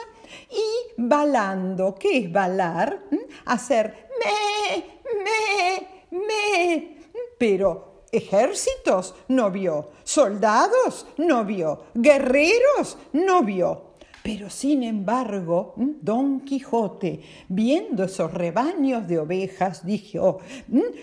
y 0.50 0.92
balando. 0.96 1.94
¿Qué 1.94 2.18
es 2.18 2.32
balar? 2.32 3.04
¿Mm? 3.10 3.16
Hacer 3.46 4.08
me, 4.18 4.84
me, 5.24 6.24
me. 6.26 6.96
Pero 7.38 8.04
ejércitos 8.12 9.14
no 9.28 9.50
vio, 9.50 9.90
soldados 10.04 11.06
no 11.16 11.44
vio, 11.44 11.84
guerreros 11.94 12.98
no 13.12 13.42
vio. 13.42 13.91
Pero 14.22 14.48
sin 14.50 14.84
embargo, 14.84 15.74
Don 15.76 16.42
Quijote, 16.42 17.20
viendo 17.48 18.04
esos 18.04 18.32
rebaños 18.32 19.08
de 19.08 19.18
ovejas, 19.18 19.84
dijo, 19.84 20.38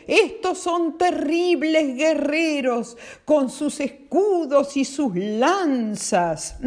estos 0.07 0.59
son 0.59 0.97
terribles 0.97 1.97
guerreros 1.97 2.95
con 3.25 3.49
sus 3.49 3.81
escudos 3.81 4.77
y 4.77 4.85
sus 4.85 5.13
lanzas. 5.15 6.59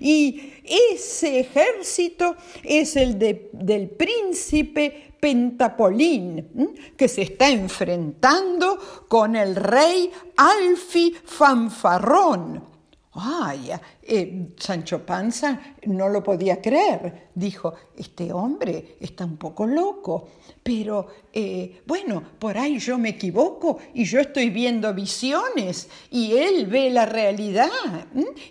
Y 0.00 0.52
ese 0.64 1.40
ejército 1.40 2.34
es 2.64 2.96
el 2.96 3.16
del 3.16 3.90
príncipe 3.90 5.14
Pentapolín, 5.20 6.74
que 6.96 7.06
se 7.06 7.22
está 7.22 7.50
enfrentando 7.50 8.78
con 9.06 9.36
el 9.36 9.54
rey 9.54 10.10
Alfi 10.36 11.14
Fanfarrón. 11.24 12.69
Ay, 13.12 13.72
eh, 14.02 14.52
Sancho 14.56 15.04
Panza 15.04 15.60
no 15.86 16.08
lo 16.08 16.22
podía 16.22 16.60
creer. 16.60 17.30
Dijo, 17.34 17.74
este 17.96 18.32
hombre 18.32 18.96
está 19.00 19.24
un 19.24 19.36
poco 19.36 19.66
loco, 19.66 20.28
pero 20.62 21.08
eh, 21.32 21.82
bueno, 21.86 22.22
por 22.38 22.56
ahí 22.56 22.78
yo 22.78 22.98
me 22.98 23.10
equivoco 23.10 23.78
y 23.94 24.04
yo 24.04 24.20
estoy 24.20 24.50
viendo 24.50 24.94
visiones 24.94 25.88
y 26.10 26.36
él 26.36 26.66
ve 26.66 26.90
la 26.90 27.04
realidad 27.04 27.68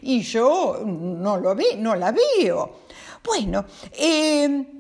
y 0.02 0.22
yo 0.22 0.82
no, 0.86 1.38
lo 1.38 1.56
ve, 1.56 1.78
no 1.78 1.96
la 1.96 2.12
veo. 2.12 2.80
Bueno, 3.24 3.66
eh, 3.98 4.79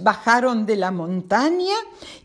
bajaron 0.00 0.64
de 0.64 0.76
la 0.76 0.90
montaña 0.90 1.74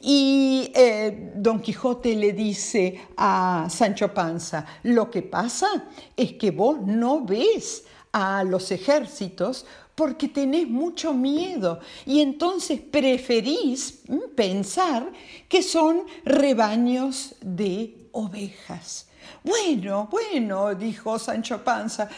y 0.02 0.72
eh, 0.74 1.32
Don 1.36 1.62
Quijote 1.62 2.16
le 2.16 2.34
dice 2.34 3.00
a 3.18 3.68
Sancho 3.70 4.14
Panza, 4.14 4.66
lo 4.84 5.10
que 5.10 5.22
pasa 5.22 5.68
es 6.16 6.34
que 6.34 6.52
vos 6.52 6.80
no 6.82 7.26
ves 7.26 7.84
a 8.12 8.44
los 8.44 8.72
ejércitos 8.72 9.66
porque 9.96 10.28
tenés 10.28 10.68
mucho 10.68 11.14
miedo 11.14 11.80
y 12.06 12.22
entonces 12.22 12.80
preferís 12.80 14.04
pensar 14.36 15.12
que 15.48 15.62
son 15.62 16.04
rebaños 16.26 17.36
de 17.42 18.08
ovejas. 18.12 19.08
Bueno, 19.44 20.08
bueno, 20.10 20.74
dijo 20.76 21.20
Sancho 21.20 21.64
Panza, 21.64 22.10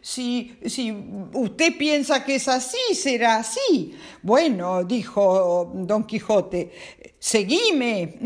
si, 0.00 0.56
si 0.64 0.90
usted 1.32 1.76
piensa 1.76 2.24
que 2.24 2.36
es 2.36 2.48
así, 2.48 2.94
será 2.94 3.36
así. 3.36 3.94
Bueno, 4.22 4.84
dijo 4.84 5.70
don 5.74 6.04
Quijote, 6.04 6.72
seguime, 7.18 8.18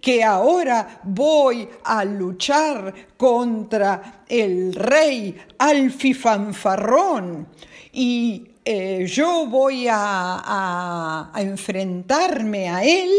que 0.00 0.22
ahora 0.22 1.00
voy 1.04 1.68
a 1.84 2.04
luchar 2.04 2.94
contra 3.16 4.24
el 4.28 4.74
rey 4.74 5.36
Alfifanfarrón 5.58 7.48
y 7.92 8.51
eh, 8.64 9.06
yo 9.08 9.46
voy 9.46 9.86
a, 9.90 11.32
enfrentarme 11.34 12.68
a 12.68 12.84
él 12.84 13.10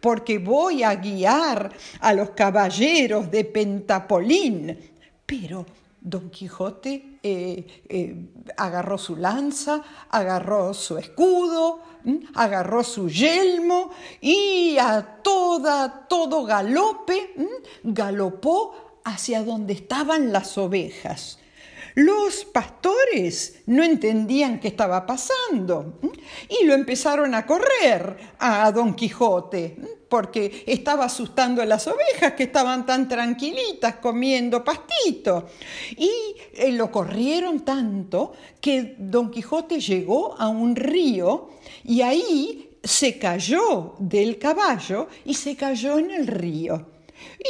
porque 0.00 0.38
voy 0.38 0.82
a 0.82 0.94
guiar 0.94 1.70
a 2.00 2.14
los 2.14 2.30
caballeros 2.30 3.30
de 3.30 3.44
Pentapolín. 3.44 4.78
Pero 5.26 5.66
Don 6.00 6.30
Quijote 6.30 7.18
eh, 7.22 7.84
eh, 7.88 8.16
agarró 8.56 8.96
su 8.96 9.16
lanza, 9.16 9.82
agarró 10.08 10.72
su 10.72 10.96
escudo, 10.96 11.80
agarró 12.34 12.82
su 12.82 13.10
yelmo 13.10 13.90
y 14.20 14.78
a 14.78 15.20
toda, 15.22 16.06
todo 16.08 16.44
galope 16.44 17.34
galopó 17.82 19.00
hacia 19.04 19.44
donde 19.44 19.74
estaban 19.74 20.32
las 20.32 20.56
ovejas. 20.56 21.39
Los 22.00 22.46
pastores 22.46 23.60
no 23.66 23.82
entendían 23.82 24.58
qué 24.58 24.68
estaba 24.68 25.04
pasando 25.04 25.98
y 26.48 26.64
lo 26.64 26.72
empezaron 26.72 27.34
a 27.34 27.44
correr 27.44 28.16
a 28.38 28.72
Don 28.72 28.94
Quijote 28.94 29.76
porque 30.08 30.64
estaba 30.66 31.04
asustando 31.04 31.60
a 31.60 31.66
las 31.66 31.86
ovejas 31.86 32.32
que 32.32 32.44
estaban 32.44 32.86
tan 32.86 33.06
tranquilitas 33.06 33.96
comiendo 33.96 34.64
pastito. 34.64 35.48
Y 35.90 36.10
eh, 36.54 36.72
lo 36.72 36.90
corrieron 36.90 37.66
tanto 37.66 38.32
que 38.62 38.94
Don 38.96 39.30
Quijote 39.30 39.78
llegó 39.78 40.40
a 40.40 40.48
un 40.48 40.74
río 40.76 41.50
y 41.84 42.00
ahí 42.00 42.78
se 42.82 43.18
cayó 43.18 43.96
del 43.98 44.38
caballo 44.38 45.08
y 45.26 45.34
se 45.34 45.54
cayó 45.54 45.98
en 45.98 46.12
el 46.12 46.26
río. 46.26 46.99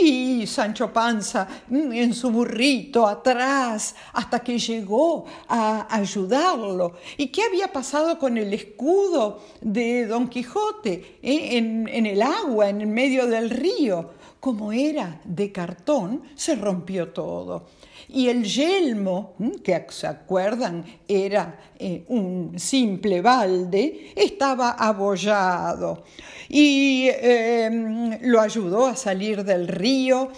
Y 0.00 0.46
Sancho 0.46 0.92
Panza 0.92 1.46
mm, 1.68 1.92
en 1.92 2.14
su 2.14 2.30
burrito 2.30 3.06
atrás 3.06 3.94
hasta 4.12 4.40
que 4.40 4.58
llegó 4.58 5.24
a 5.48 5.86
ayudarlo. 5.94 6.94
¿Y 7.16 7.28
qué 7.28 7.42
había 7.44 7.72
pasado 7.72 8.18
con 8.18 8.38
el 8.38 8.52
escudo 8.54 9.42
de 9.60 10.06
Don 10.06 10.28
Quijote 10.28 11.18
eh, 11.22 11.56
en, 11.56 11.88
en 11.88 12.06
el 12.06 12.22
agua, 12.22 12.68
en 12.68 12.80
el 12.80 12.86
medio 12.88 13.26
del 13.26 13.50
río? 13.50 14.10
Como 14.40 14.72
era 14.72 15.20
de 15.24 15.52
cartón, 15.52 16.22
se 16.34 16.54
rompió 16.54 17.08
todo. 17.08 17.66
Y 18.12 18.28
el 18.28 18.44
yelmo, 18.44 19.34
que 19.62 19.86
se 19.90 20.06
acuerdan 20.06 20.84
era 21.06 21.58
eh, 21.78 22.04
un 22.08 22.58
simple 22.58 23.20
balde, 23.20 24.12
estaba 24.16 24.72
abollado. 24.72 26.04
Y 26.48 27.08
em, 27.08 28.18
lo 28.22 28.40
ayudó 28.40 28.86
a 28.86 28.96
salir 28.96 29.44
del 29.44 29.68
río, 29.68 30.30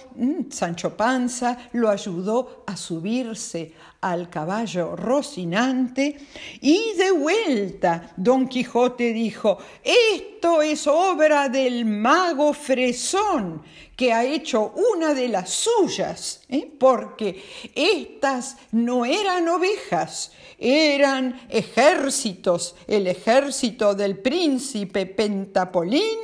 Sancho 0.50 0.96
Panza 0.96 1.56
lo 1.72 1.88
ayudó 1.88 2.64
a 2.66 2.76
subirse 2.76 3.72
al 4.02 4.28
caballo 4.28 4.96
rocinante 4.96 6.16
y 6.60 6.92
de 6.94 7.12
vuelta 7.12 8.12
Don 8.16 8.48
Quijote 8.48 9.12
dijo, 9.12 9.58
esto 9.82 10.60
es 10.60 10.86
obra 10.88 11.48
del 11.48 11.84
mago 11.84 12.52
Fresón, 12.52 13.62
que 13.96 14.12
ha 14.12 14.24
hecho 14.24 14.74
una 14.92 15.14
de 15.14 15.28
las 15.28 15.50
suyas, 15.50 16.42
¿eh? 16.48 16.68
porque 16.78 17.42
estas 17.76 18.56
no 18.72 19.04
eran 19.04 19.48
ovejas, 19.48 20.32
eran 20.58 21.40
ejércitos, 21.48 22.74
el 22.88 23.06
ejército 23.06 23.94
del 23.94 24.18
príncipe 24.18 25.06
Pentapolín 25.06 26.18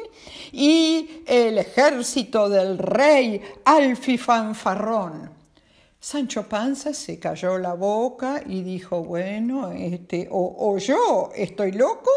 y 0.50 1.22
el 1.26 1.58
ejército 1.58 2.48
del 2.48 2.76
rey 2.78 3.40
Alfifanfarrón. 3.64 5.37
Sancho 6.00 6.48
Panza 6.48 6.94
se 6.94 7.18
cayó 7.18 7.58
la 7.58 7.74
boca 7.74 8.42
y 8.46 8.62
dijo, 8.62 9.02
bueno, 9.02 9.72
este, 9.72 10.28
o, 10.30 10.78
yo 10.78 11.30
estoy 11.34 11.72
loco 11.72 12.10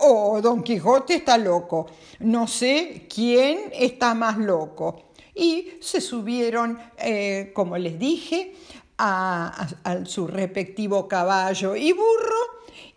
o 0.00 0.40
Don 0.42 0.62
Quijote 0.64 1.14
está 1.14 1.38
loco. 1.38 1.86
No 2.18 2.48
sé 2.48 3.06
quién 3.08 3.70
está 3.72 4.14
más 4.14 4.36
loco. 4.36 5.10
Y 5.32 5.74
se 5.80 6.00
subieron, 6.00 6.78
eh, 6.98 7.52
como 7.54 7.78
les 7.78 7.98
dije, 7.98 8.54
a, 8.98 9.68
su 10.04 10.26
respectivo 10.26 11.06
caballo 11.06 11.76
y 11.76 11.92
burro 11.92 12.42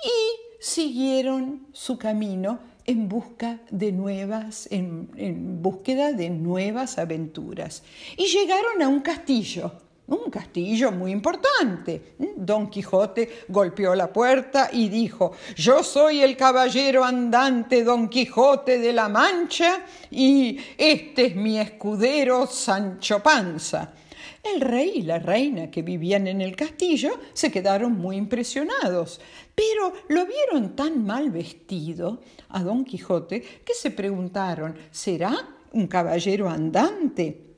y 0.03 0.59
siguieron 0.59 1.67
su 1.73 1.97
camino 1.97 2.59
en 2.85 3.07
busca 3.07 3.59
de 3.69 3.91
nuevas, 3.91 4.67
en 4.71 5.61
búsqueda 5.61 6.11
de 6.11 6.31
nuevas 6.31 6.97
aventuras. 6.97 7.83
Y 8.17 8.25
llegaron 8.25 8.81
a 8.81 8.87
un 8.87 9.01
castillo 9.01 9.82
un 10.07 10.29
castillo 10.29 10.91
muy 10.91 11.11
importante. 11.11 12.15
Don 12.35 12.69
Quijote 12.69 13.43
golpeó 13.47 13.95
la 13.95 14.11
puerta 14.11 14.69
y 14.71 14.89
dijo, 14.89 15.31
yo 15.55 15.83
soy 15.83 16.21
el 16.21 16.35
caballero 16.35 17.03
andante 17.03 17.83
Don 17.83 18.09
Quijote 18.09 18.79
de 18.79 18.93
la 18.93 19.07
Mancha 19.07 19.85
y 20.11 20.57
este 20.77 21.27
es 21.27 21.35
mi 21.35 21.59
escudero 21.59 22.47
Sancho 22.47 23.21
Panza. 23.21 23.93
El 24.43 24.59
rey 24.59 24.91
y 24.95 25.01
la 25.03 25.19
reina 25.19 25.71
que 25.71 25.83
vivían 25.83 26.27
en 26.27 26.41
el 26.41 26.53
castillo 26.53 27.17
se 27.31 27.49
quedaron 27.49 27.93
muy 27.93 28.17
impresionados, 28.17 29.21
pero 29.55 29.93
lo 30.09 30.25
vieron 30.25 30.75
tan 30.75 31.05
mal 31.05 31.31
vestido 31.31 32.21
a 32.49 32.61
Don 32.61 32.83
Quijote 32.83 33.41
que 33.41 33.73
se 33.73 33.91
preguntaron, 33.91 34.75
¿será 34.91 35.33
un 35.71 35.87
caballero 35.87 36.49
andante? 36.49 37.52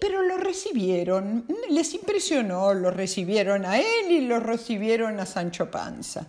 Pero 0.00 0.22
lo 0.22 0.36
recibieron, 0.36 1.46
les 1.70 1.94
impresionó, 1.94 2.74
lo 2.74 2.90
recibieron 2.90 3.64
a 3.64 3.78
él 3.78 4.10
y 4.10 4.20
lo 4.22 4.40
recibieron 4.40 5.20
a 5.20 5.26
Sancho 5.26 5.70
Panza. 5.70 6.28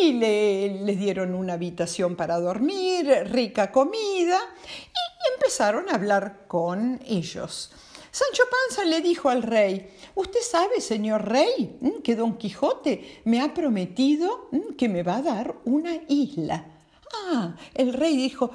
Y 0.00 0.14
le, 0.14 0.82
les 0.82 0.98
dieron 0.98 1.34
una 1.34 1.52
habitación 1.52 2.16
para 2.16 2.40
dormir, 2.40 3.06
rica 3.30 3.70
comida, 3.70 4.38
y 4.66 5.34
empezaron 5.34 5.88
a 5.88 5.94
hablar 5.94 6.46
con 6.48 7.00
ellos. 7.06 7.70
Sancho 8.10 8.44
Panza 8.48 8.84
le 8.84 9.00
dijo 9.00 9.28
al 9.28 9.42
rey, 9.42 9.90
usted 10.14 10.40
sabe, 10.40 10.80
señor 10.80 11.28
rey, 11.28 11.78
que 12.04 12.14
Don 12.14 12.38
Quijote 12.38 13.22
me 13.24 13.40
ha 13.40 13.52
prometido 13.52 14.48
que 14.78 14.88
me 14.88 15.02
va 15.02 15.16
a 15.16 15.22
dar 15.22 15.56
una 15.64 15.96
isla. 16.08 16.64
Ah, 17.12 17.56
el 17.74 17.92
rey 17.92 18.16
dijo, 18.16 18.52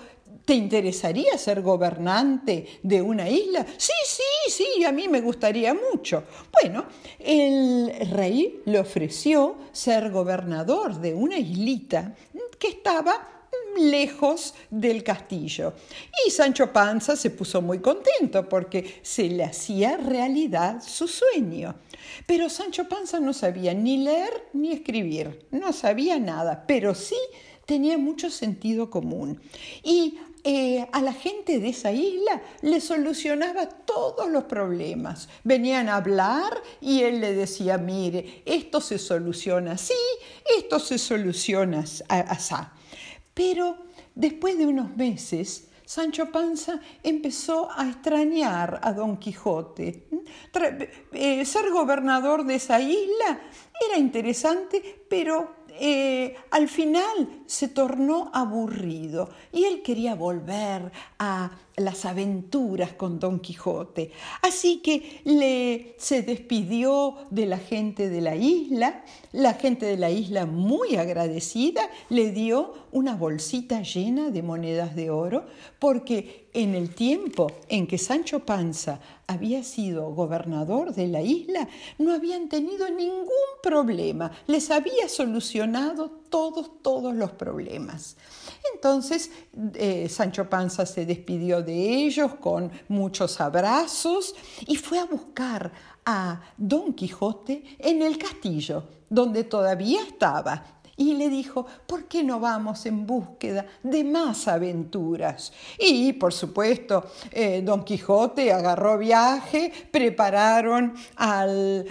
¿Te 0.49 0.55
interesaría 0.55 1.37
ser 1.37 1.61
gobernante 1.61 2.79
de 2.81 3.03
una 3.03 3.29
isla? 3.29 3.63
Sí, 3.77 3.93
sí, 4.03 4.51
sí, 4.51 4.83
a 4.83 4.91
mí 4.91 5.07
me 5.07 5.21
gustaría 5.21 5.75
mucho. 5.75 6.23
Bueno, 6.51 6.85
el 7.19 8.09
rey 8.09 8.59
le 8.65 8.79
ofreció 8.79 9.57
ser 9.71 10.09
gobernador 10.09 10.99
de 10.99 11.13
una 11.13 11.37
islita 11.37 12.15
que 12.57 12.69
estaba 12.69 13.43
lejos 13.77 14.55
del 14.71 15.03
castillo. 15.03 15.75
Y 16.25 16.31
Sancho 16.31 16.73
Panza 16.73 17.15
se 17.15 17.29
puso 17.29 17.61
muy 17.61 17.77
contento 17.77 18.49
porque 18.49 19.01
se 19.03 19.29
le 19.29 19.43
hacía 19.43 19.97
realidad 19.97 20.81
su 20.81 21.07
sueño. 21.07 21.75
Pero 22.25 22.49
Sancho 22.49 22.89
Panza 22.89 23.19
no 23.19 23.33
sabía 23.33 23.75
ni 23.75 23.97
leer 23.97 24.47
ni 24.53 24.71
escribir, 24.71 25.45
no 25.51 25.71
sabía 25.73 26.17
nada, 26.17 26.63
pero 26.65 26.95
sí 26.95 27.17
tenía 27.69 27.99
mucho 27.99 28.31
sentido 28.31 28.89
común. 28.89 29.39
Y 29.83 30.17
eh, 30.43 30.87
a 30.91 31.01
la 31.01 31.13
gente 31.13 31.59
de 31.59 31.69
esa 31.69 31.91
isla 31.91 32.41
le 32.61 32.79
solucionaba 32.79 33.67
todos 33.67 34.29
los 34.29 34.45
problemas. 34.45 35.27
Venían 35.43 35.89
a 35.89 35.97
hablar 35.97 36.61
y 36.79 37.01
él 37.01 37.19
le 37.19 37.33
decía, 37.33 37.77
mire, 37.77 38.43
esto 38.45 38.79
se 38.79 38.97
soluciona 38.97 39.73
así, 39.73 39.93
esto 40.57 40.79
se 40.79 40.97
soluciona 40.97 41.79
así. 41.79 42.55
Pero 43.33 43.77
después 44.15 44.57
de 44.57 44.65
unos 44.65 44.95
meses, 44.95 45.69
Sancho 45.85 46.31
Panza 46.31 46.79
empezó 47.01 47.69
a 47.75 47.89
extrañar 47.89 48.79
a 48.83 48.93
Don 48.93 49.17
Quijote. 49.17 50.07
Eh, 51.13 51.45
ser 51.45 51.71
gobernador 51.71 52.45
de 52.45 52.55
esa 52.55 52.79
isla 52.79 53.41
era 53.87 53.97
interesante, 53.97 55.03
pero 55.09 55.58
eh, 55.79 56.35
al 56.51 56.67
final 56.67 57.43
se 57.45 57.67
tornó 57.67 58.31
aburrido 58.33 59.29
y 59.51 59.65
él 59.65 59.81
quería 59.81 60.15
volver 60.15 60.91
a 61.17 61.51
las 61.79 62.05
aventuras 62.05 62.93
con 62.93 63.19
Don 63.19 63.39
Quijote. 63.39 64.11
Así 64.41 64.79
que 64.79 65.21
le, 65.23 65.95
se 65.97 66.21
despidió 66.21 67.15
de 67.29 67.45
la 67.45 67.57
gente 67.57 68.09
de 68.09 68.21
la 68.21 68.35
isla. 68.35 69.03
La 69.31 69.53
gente 69.53 69.85
de 69.85 69.97
la 69.97 70.09
isla, 70.09 70.45
muy 70.45 70.95
agradecida, 70.95 71.89
le 72.09 72.31
dio 72.31 72.73
una 72.91 73.15
bolsita 73.15 73.81
llena 73.81 74.29
de 74.29 74.41
monedas 74.41 74.95
de 74.95 75.09
oro 75.09 75.45
porque 75.79 76.49
en 76.53 76.75
el 76.75 76.95
tiempo 76.95 77.51
en 77.67 77.87
que 77.87 77.97
Sancho 77.97 78.45
Panza 78.45 78.99
había 79.27 79.63
sido 79.63 80.11
gobernador 80.13 80.93
de 80.93 81.07
la 81.07 81.21
isla, 81.21 81.67
no 81.99 82.13
habían 82.13 82.49
tenido 82.49 82.89
ningún 82.89 83.27
problema, 83.61 84.31
les 84.47 84.71
había 84.71 85.07
solucionado 85.07 86.09
todos, 86.29 86.81
todos 86.81 87.13
los 87.13 87.31
problemas. 87.31 88.17
Entonces 88.73 89.31
eh, 89.75 90.09
Sancho 90.09 90.49
Panza 90.49 90.85
se 90.85 91.05
despidió 91.05 91.61
de 91.61 92.05
ellos 92.05 92.35
con 92.35 92.71
muchos 92.87 93.39
abrazos 93.39 94.35
y 94.65 94.75
fue 94.75 94.99
a 94.99 95.05
buscar 95.05 95.71
a 96.05 96.41
Don 96.57 96.93
Quijote 96.93 97.77
en 97.77 98.01
el 98.01 98.17
castillo, 98.17 98.83
donde 99.09 99.43
todavía 99.43 100.01
estaba 100.01 100.78
y 100.99 101.13
le 101.13 101.29
dijo, 101.29 101.65
¿por 101.87 102.09
qué 102.09 102.25
no 102.25 102.41
vamos 102.41 102.85
en 102.85 103.07
búsqueda 103.07 103.65
de 103.81 104.03
más 104.03 104.49
aventuras? 104.49 105.53
Y 105.79 106.11
por 106.11 106.33
supuesto, 106.33 107.05
eh, 107.31 107.61
Don 107.63 107.85
Quijote 107.85 108.51
agarró 108.51 108.97
viaje, 108.97 109.71
prepararon 109.91 110.93
al, 111.15 111.85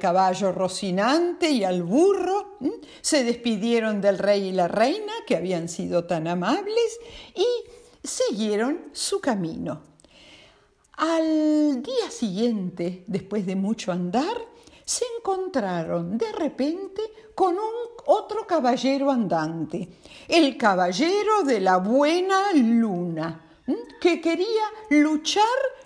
caballo 0.00 0.50
Rocinante 0.50 1.48
y 1.50 1.62
al 1.62 1.84
burro, 1.84 2.58
se 3.00 3.22
despidieron 3.22 4.00
del 4.00 4.18
rey 4.18 4.48
y 4.48 4.52
la 4.52 4.66
reina, 4.66 5.12
que 5.24 5.36
habían 5.36 5.68
sido 5.68 6.04
tan 6.04 6.26
amables, 6.26 6.98
y 7.36 7.46
siguieron 8.02 8.86
su 8.92 9.20
camino. 9.20 9.82
Al 10.96 11.80
día 11.80 12.10
siguiente, 12.10 13.04
después 13.06 13.46
de 13.46 13.54
mucho 13.54 13.92
andar, 13.92 14.36
se 14.88 15.04
encontraron 15.18 16.16
de 16.16 16.32
repente 16.32 17.02
con 17.34 17.56
un 17.56 18.02
otro 18.06 18.46
caballero 18.46 19.10
andante, 19.10 19.86
el 20.26 20.56
caballero 20.56 21.42
de 21.44 21.60
la 21.60 21.76
buena 21.76 22.54
luna, 22.54 23.38
que 24.00 24.18
quería 24.18 24.64
luchar 24.88 25.44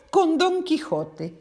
con 0.08 0.38
Don 0.38 0.62
Quijote. 0.62 1.34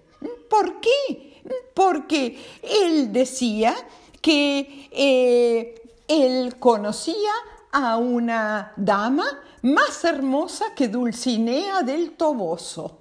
¿Por 0.50 0.82
qué? 0.82 1.40
Porque 1.76 2.44
él 2.64 3.14
decía 3.14 3.76
que 4.20 4.90
eh, 4.92 5.82
él 6.08 6.56
conocía 6.58 7.32
a 7.72 7.98
una 7.98 8.74
dama 8.76 9.40
más 9.62 10.04
hermosa 10.04 10.74
que 10.76 10.88
Dulcinea 10.88 11.84
del 11.84 12.14
Toboso. 12.14 12.98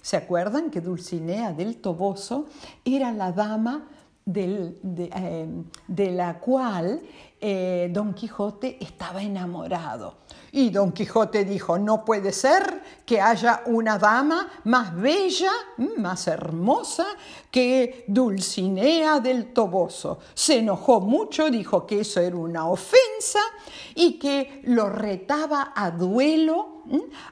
¿Se 0.00 0.16
acuerdan 0.16 0.72
que 0.72 0.80
Dulcinea 0.80 1.52
del 1.52 1.76
Toboso 1.76 2.46
era 2.84 3.12
la 3.12 3.30
dama 3.30 3.88
eh, 4.24 5.48
de, 5.88 6.10
la 6.12 6.38
cual 6.38 7.02
eh, 7.40 7.90
Don 7.92 8.14
Quijote 8.14 8.78
estaba 8.80 9.20
enamorado. 9.20 10.18
Y 10.52 10.70
Don 10.70 10.92
Quijote 10.92 11.44
dijo, 11.44 11.76
no 11.76 12.04
puede 12.04 12.30
ser 12.30 12.82
que 13.04 13.20
haya 13.20 13.62
una 13.66 13.98
dama 13.98 14.48
más 14.64 14.94
bella, 14.94 15.50
más 15.96 16.28
hermosa 16.28 17.06
que 17.50 18.04
Dulcinea 18.06 19.18
del 19.18 19.52
Toboso. 19.52 20.20
Se 20.34 20.58
enojó 20.58 21.00
mucho, 21.00 21.50
dijo 21.50 21.84
que 21.84 22.00
eso 22.00 22.20
era 22.20 22.36
una 22.36 22.68
ofensa 22.68 23.40
y 23.94 24.20
que 24.20 24.60
lo 24.66 24.88
retaba 24.88 25.72
a 25.74 25.90
duelo 25.90 26.82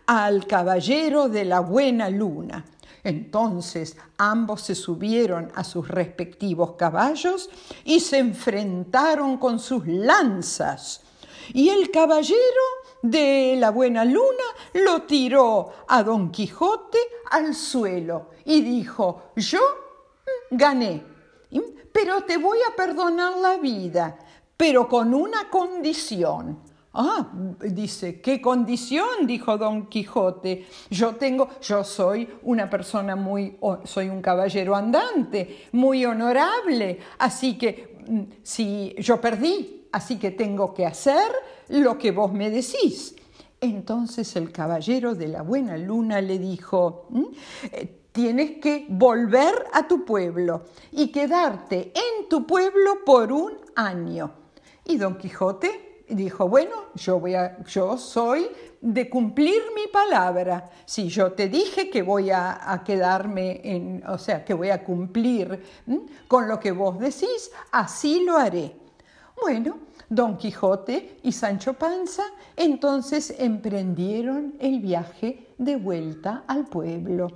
al 0.06 0.46
caballero 0.46 1.28
de 1.28 1.44
la 1.44 1.60
buena 1.60 2.10
luna. 2.10 2.64
Entonces 3.02 3.96
ambos 4.18 4.62
se 4.62 4.74
subieron 4.74 5.50
a 5.54 5.64
sus 5.64 5.88
respectivos 5.88 6.72
caballos 6.72 7.48
y 7.84 8.00
se 8.00 8.18
enfrentaron 8.18 9.38
con 9.38 9.58
sus 9.58 9.86
lanzas. 9.86 11.02
Y 11.52 11.68
el 11.70 11.90
caballero 11.90 12.38
de 13.02 13.56
la 13.58 13.70
buena 13.70 14.04
luna 14.04 14.44
lo 14.74 15.02
tiró 15.02 15.72
a 15.88 16.02
Don 16.02 16.30
Quijote 16.30 16.98
al 17.30 17.54
suelo 17.54 18.30
y 18.44 18.60
dijo, 18.60 19.32
yo 19.36 19.60
gané, 20.50 21.02
pero 21.92 22.22
te 22.22 22.36
voy 22.36 22.58
a 22.68 22.76
perdonar 22.76 23.36
la 23.38 23.56
vida, 23.56 24.18
pero 24.56 24.88
con 24.88 25.14
una 25.14 25.48
condición. 25.48 26.69
Ah, 26.92 27.30
dice, 27.60 28.20
¿qué 28.20 28.40
condición? 28.40 29.24
dijo 29.24 29.56
Don 29.56 29.86
Quijote. 29.86 30.66
Yo 30.90 31.14
tengo, 31.14 31.48
yo 31.62 31.84
soy 31.84 32.28
una 32.42 32.68
persona 32.68 33.14
muy, 33.14 33.56
soy 33.84 34.08
un 34.08 34.20
caballero 34.20 34.74
andante, 34.74 35.68
muy 35.70 36.04
honorable, 36.04 36.98
así 37.18 37.56
que 37.56 37.96
mm, 38.08 38.22
si 38.42 38.96
yo 38.98 39.20
perdí, 39.20 39.86
así 39.92 40.18
que 40.18 40.32
tengo 40.32 40.74
que 40.74 40.84
hacer 40.84 41.30
lo 41.68 41.96
que 41.96 42.10
vos 42.10 42.32
me 42.32 42.50
decís. 42.50 43.14
Entonces 43.60 44.34
el 44.34 44.50
caballero 44.50 45.14
de 45.14 45.28
la 45.28 45.42
buena 45.42 45.76
luna 45.76 46.20
le 46.20 46.40
dijo, 46.40 47.06
mm, 47.10 47.24
eh, 47.70 48.00
tienes 48.10 48.60
que 48.60 48.86
volver 48.88 49.54
a 49.72 49.86
tu 49.86 50.04
pueblo 50.04 50.64
y 50.90 51.12
quedarte 51.12 51.92
en 51.94 52.28
tu 52.28 52.48
pueblo 52.48 53.04
por 53.06 53.30
un 53.30 53.52
año. 53.76 54.32
Y 54.84 54.96
Don 54.96 55.16
Quijote 55.16 55.89
dijo, 56.10 56.48
bueno, 56.48 56.86
yo, 56.94 57.18
voy 57.18 57.34
a, 57.34 57.62
yo 57.64 57.96
soy 57.96 58.48
de 58.80 59.08
cumplir 59.08 59.60
mi 59.74 59.86
palabra. 59.92 60.70
Si 60.84 61.08
yo 61.08 61.32
te 61.32 61.48
dije 61.48 61.90
que 61.90 62.02
voy 62.02 62.30
a, 62.30 62.82
quedarme 62.84 63.60
en, 63.64 64.02
o 64.06 64.18
sea, 64.18 64.44
que 64.44 64.54
voy 64.54 64.70
a 64.70 64.82
cumplir 64.82 65.62
con 66.28 66.48
lo 66.48 66.58
que 66.58 66.72
vos 66.72 66.98
decís, 66.98 67.50
así 67.72 68.24
lo 68.24 68.36
haré. 68.36 68.74
Bueno, 69.40 69.78
Don 70.08 70.36
Quijote 70.36 71.18
y 71.22 71.32
Sancho 71.32 71.74
Panza 71.74 72.24
entonces 72.56 73.34
emprendieron 73.38 74.54
el 74.58 74.80
viaje 74.80 75.46
de 75.56 75.76
vuelta 75.76 76.44
al 76.46 76.66
pueblo. 76.66 77.28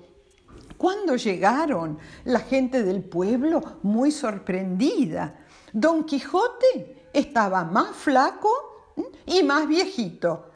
Cuando 0.77 1.17
llegaron, 1.17 1.99
la 2.25 2.41
gente 2.41 2.83
del 2.83 3.03
pueblo, 3.05 3.79
muy 3.83 4.11
sorprendida, 4.11 5.35
Don 5.73 6.05
Quijote 6.05 7.04
estaba 7.15 7.65
más 7.65 7.97
flaco 7.97 8.93
y 9.25 9.43
más 9.43 9.67
viejito. 9.67 10.51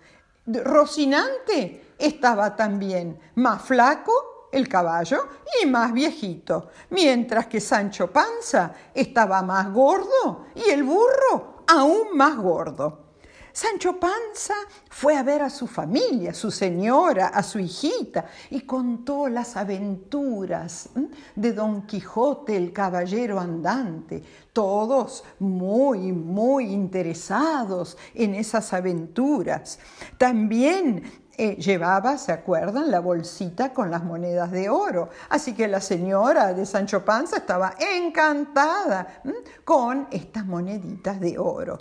Rocinante 0.46 1.94
estaba 1.96 2.54
también 2.54 3.18
más 3.36 3.62
flaco 3.62 4.12
el 4.52 4.68
caballo 4.68 5.26
y 5.62 5.66
más 5.66 5.92
viejito, 5.92 6.68
mientras 6.90 7.46
que 7.46 7.60
Sancho 7.60 8.10
Panza 8.10 8.74
estaba 8.94 9.42
más 9.42 9.72
gordo 9.72 10.46
y 10.54 10.70
el 10.70 10.82
burro 10.82 11.64
aún 11.66 12.16
más 12.16 12.36
gordo. 12.36 13.07
Sancho 13.52 13.98
Panza 13.98 14.54
fue 14.88 15.16
a 15.16 15.22
ver 15.22 15.42
a 15.42 15.50
su 15.50 15.66
familia, 15.66 16.30
a 16.30 16.34
su 16.34 16.50
señora, 16.50 17.28
a 17.28 17.42
su 17.42 17.58
hijita, 17.58 18.26
y 18.50 18.60
contó 18.60 19.28
las 19.28 19.56
aventuras 19.56 20.90
de 21.34 21.52
Don 21.52 21.82
Quijote, 21.82 22.56
el 22.56 22.72
caballero 22.72 23.40
andante, 23.40 24.22
todos 24.52 25.24
muy, 25.38 26.12
muy 26.12 26.72
interesados 26.72 27.96
en 28.14 28.34
esas 28.34 28.72
aventuras. 28.72 29.78
También 30.16 31.02
eh, 31.38 31.56
llevaba, 31.56 32.18
¿se 32.18 32.32
acuerdan?, 32.32 32.90
la 32.90 33.00
bolsita 33.00 33.72
con 33.72 33.90
las 33.90 34.04
monedas 34.04 34.50
de 34.50 34.68
oro. 34.68 35.08
Así 35.30 35.54
que 35.54 35.68
la 35.68 35.80
señora 35.80 36.52
de 36.52 36.66
Sancho 36.66 37.04
Panza 37.04 37.38
estaba 37.38 37.74
encantada 37.78 39.22
con 39.64 40.08
estas 40.10 40.44
moneditas 40.44 41.18
de 41.20 41.38
oro 41.38 41.78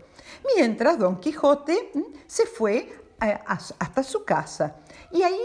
mientras 0.56 0.98
Don 0.98 1.20
Quijote 1.20 1.92
se 2.26 2.46
fue 2.46 2.76
eh, 3.22 3.40
hasta 3.46 4.04
su 4.04 4.24
casa. 4.24 4.76
Y 5.12 5.24
ahí 5.24 5.40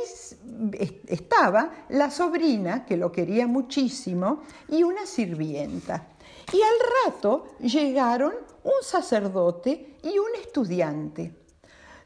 estaba 1.06 1.70
la 1.88 2.10
sobrina, 2.10 2.84
que 2.84 2.96
lo 2.96 3.12
quería 3.12 3.46
muchísimo, 3.46 4.42
y 4.68 4.82
una 4.82 5.06
sirvienta. 5.06 6.08
Y 6.52 6.60
al 6.60 7.12
rato 7.12 7.54
llegaron 7.60 8.32
un 8.64 8.82
sacerdote 8.82 9.98
y 10.02 10.18
un 10.18 10.34
estudiante. 10.40 11.41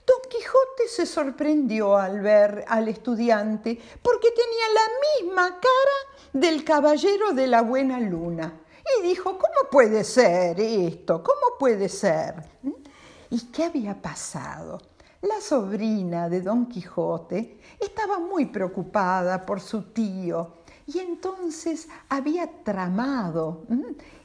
Don 0.06 0.20
Quijote 0.28 0.88
se 0.88 1.04
sorprendió 1.04 1.96
al 1.96 2.20
ver 2.20 2.64
al 2.68 2.86
estudiante 2.88 3.78
porque 4.00 4.28
tenía 4.30 4.66
la 4.74 5.24
misma 5.24 5.60
cara 5.60 6.22
del 6.32 6.62
caballero 6.62 7.32
de 7.32 7.46
la 7.48 7.62
buena 7.62 7.98
luna. 7.98 8.60
Y 8.98 9.02
dijo, 9.02 9.32
¿cómo 9.32 9.68
puede 9.70 10.04
ser 10.04 10.60
esto? 10.60 11.22
¿Cómo 11.24 11.58
puede 11.58 11.88
ser? 11.88 12.34
¿Y 13.30 13.46
qué 13.46 13.64
había 13.64 14.00
pasado? 14.00 14.80
La 15.22 15.40
sobrina 15.40 16.28
de 16.28 16.40
Don 16.40 16.66
Quijote 16.66 17.58
estaba 17.80 18.20
muy 18.20 18.46
preocupada 18.46 19.44
por 19.44 19.60
su 19.60 19.90
tío 19.92 20.58
y 20.86 21.00
entonces 21.00 21.88
había 22.08 22.62
tramado 22.62 23.64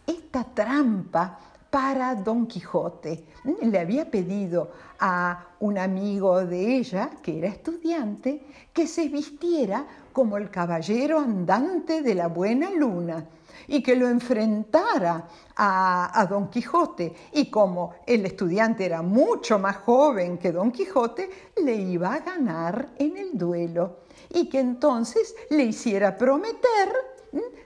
esta 0.06 0.44
trampa 0.44 1.40
para 1.72 2.14
Don 2.16 2.46
Quijote. 2.46 3.24
Le 3.62 3.80
había 3.80 4.12
pedido 4.12 4.70
a 5.00 5.48
un 5.62 5.78
amigo 5.78 6.46
de 6.46 6.78
ella, 6.78 7.10
que 7.24 7.40
era 7.40 7.48
estudiante, 7.48 8.44
que 8.74 8.86
se 8.86 9.08
vistiera 9.08 9.88
como 10.12 10.38
el 10.38 10.52
caballero 10.52 11.20
andante 11.20 12.02
de 12.02 12.14
la 12.14 12.28
buena 12.28 12.70
luna 12.70 13.26
y 13.68 13.82
que 13.82 13.96
lo 13.96 14.10
enfrentara 14.10 15.28
a, 15.56 16.28
Don 16.30 16.50
Quijote. 16.50 17.14
Y 17.32 17.50
como 17.50 17.94
el 18.06 18.26
estudiante 18.26 18.86
era 18.86 19.02
mucho 19.02 19.58
más 19.58 19.78
joven 19.78 20.38
que 20.38 20.52
Don 20.52 20.72
Quijote, 20.72 21.30
le 21.64 21.76
iba 21.76 22.14
a 22.14 22.20
ganar 22.20 22.90
en 22.98 23.16
el 23.16 23.38
duelo 23.38 24.02
y 24.30 24.50
que 24.50 24.60
entonces 24.60 25.34
le 25.50 25.64
hiciera 25.64 26.18
prometer 26.18 27.12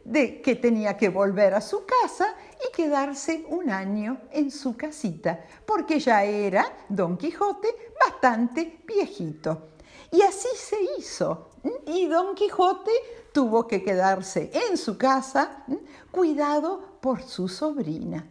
de 0.04 0.42
que 0.42 0.56
tenía 0.56 0.96
que 0.96 1.10
volver 1.10 1.56
a 1.56 1.62
su 1.62 1.86
casa 1.86 2.36
y 2.60 2.72
quedarse 2.72 3.46
un 3.50 3.70
año 3.70 4.22
en 4.32 4.52
su 4.52 4.76
casita, 4.76 5.46
porque 5.66 6.00
ya 6.00 6.24
era 6.24 6.66
Don 6.90 7.18
Quijote 7.18 7.94
bastante 8.00 8.82
viejito. 8.86 9.70
Y 10.12 10.22
así 10.22 10.50
se 10.56 10.78
hizo. 10.98 11.50
Y 11.88 12.08
Don 12.08 12.36
Quijote 12.36 12.92
tuvo 13.34 13.68
que 13.68 13.84
quedarse 13.84 14.52
en 14.70 14.78
su 14.78 14.98
casa, 14.98 15.66
cuidado 16.12 17.00
por 17.02 17.22
su 17.22 17.48
sobrina. 17.48 18.30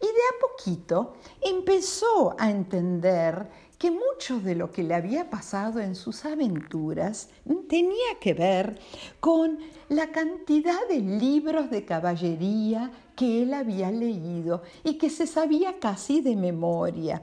Y 0.00 0.06
de 0.06 0.12
a 0.12 0.40
poquito 0.40 1.14
empezó 1.40 2.34
a 2.38 2.50
entender 2.50 3.48
que 3.78 3.90
mucho 3.90 4.40
de 4.40 4.54
lo 4.54 4.70
que 4.72 4.82
le 4.82 4.94
había 4.94 5.28
pasado 5.28 5.80
en 5.80 5.94
sus 5.94 6.24
aventuras 6.24 7.28
tenía 7.68 8.18
que 8.20 8.32
ver 8.32 8.78
con 9.20 9.58
la 9.88 10.10
cantidad 10.12 10.78
de 10.88 11.00
libros 11.00 11.70
de 11.70 11.84
caballería 11.84 12.90
que 13.14 13.42
él 13.42 13.54
había 13.54 13.90
leído 13.90 14.62
y 14.84 14.94
que 14.94 15.10
se 15.10 15.26
sabía 15.26 15.78
casi 15.78 16.20
de 16.20 16.36
memoria. 16.36 17.22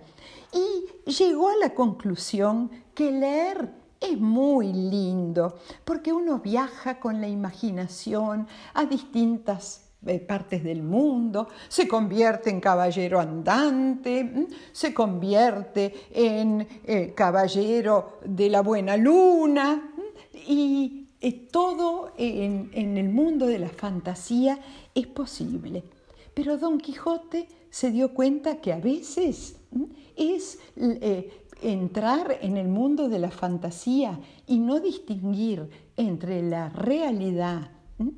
Y 0.51 1.09
llegó 1.09 1.49
a 1.49 1.57
la 1.57 1.73
conclusión 1.73 2.69
que 2.93 3.11
leer 3.11 3.73
es 3.99 4.19
muy 4.19 4.73
lindo 4.73 5.57
porque 5.85 6.11
uno 6.11 6.39
viaja 6.39 6.99
con 6.99 7.21
la 7.21 7.27
imaginación 7.27 8.47
a 8.73 8.85
distintas 8.85 9.92
partes 10.27 10.63
del 10.63 10.83
mundo, 10.83 11.47
se 11.67 11.87
convierte 11.87 12.49
en 12.49 12.59
caballero 12.59 13.19
andante, 13.19 14.47
se 14.71 14.93
convierte 14.93 15.93
en 16.11 16.67
eh, 16.85 17.13
caballero 17.15 18.19
de 18.25 18.49
la 18.49 18.61
buena 18.61 18.97
luna 18.97 19.93
y 20.47 21.07
eh, 21.21 21.47
todo 21.51 22.11
en, 22.17 22.97
el 22.97 23.09
mundo 23.09 23.47
de 23.47 23.59
la 23.59 23.69
fantasía 23.69 24.59
es 24.93 25.07
posible. 25.07 25.83
Pero 26.33 26.57
Don 26.57 26.79
Quijote 26.79 27.47
se 27.69 27.91
dio 27.91 28.13
cuenta 28.13 28.57
que 28.57 28.73
a 28.73 28.79
veces 28.79 29.55
es 30.15 30.59
entrar 31.61 32.39
en 32.41 32.57
el 32.57 32.67
mundo 32.67 33.07
de 33.07 33.19
la 33.19 33.31
fantasía 33.31 34.19
y 34.47 34.59
no 34.59 34.79
distinguir 34.79 35.69
entre 35.95 36.41
la 36.43 36.69
realidad 36.69 37.71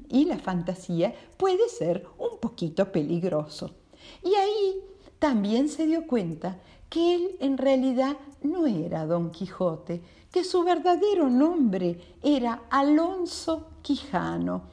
y 0.09 0.25
la 0.25 0.37
fantasía 0.37 1.13
puede 1.37 1.69
ser 1.69 2.07
un 2.17 2.39
poquito 2.39 2.91
peligroso. 2.91 3.71
Y 4.23 4.33
ahí 4.35 4.81
también 5.19 5.69
se 5.69 5.85
dio 5.85 6.07
cuenta 6.07 6.57
que 6.89 7.15
él 7.15 7.35
en 7.39 7.57
realidad 7.57 8.17
no 8.41 8.67
era 8.67 9.05
Don 9.05 9.31
Quijote, 9.31 10.01
que 10.31 10.43
su 10.43 10.63
verdadero 10.63 11.29
nombre 11.29 11.99
era 12.21 12.63
Alonso 12.69 13.67
Quijano 13.81 14.63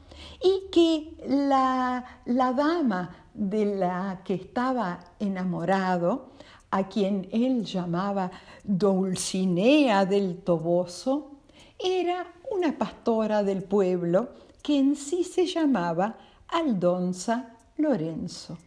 y 0.41 0.69
que 0.71 1.15
la, 1.27 2.21
la 2.25 2.53
dama 2.53 3.27
de 3.33 3.77
la 3.77 4.21
que 4.23 4.35
estaba 4.35 4.99
enamorado, 5.19 6.33
a 6.69 6.87
quien 6.87 7.27
él 7.31 7.63
llamaba 7.65 8.31
Dulcinea 8.63 10.05
del 10.05 10.37
Toboso, 10.37 11.31
era 11.79 12.25
una 12.51 12.77
pastora 12.77 13.43
del 13.43 13.63
pueblo 13.63 14.29
que 14.63 14.79
en 14.79 14.95
sí 14.95 15.25
se 15.25 15.45
llamaba 15.45 16.17
Aldonza 16.47 17.57
Lorenzo. 17.77 18.57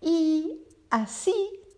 Y 0.00 0.58
así 0.90 1.34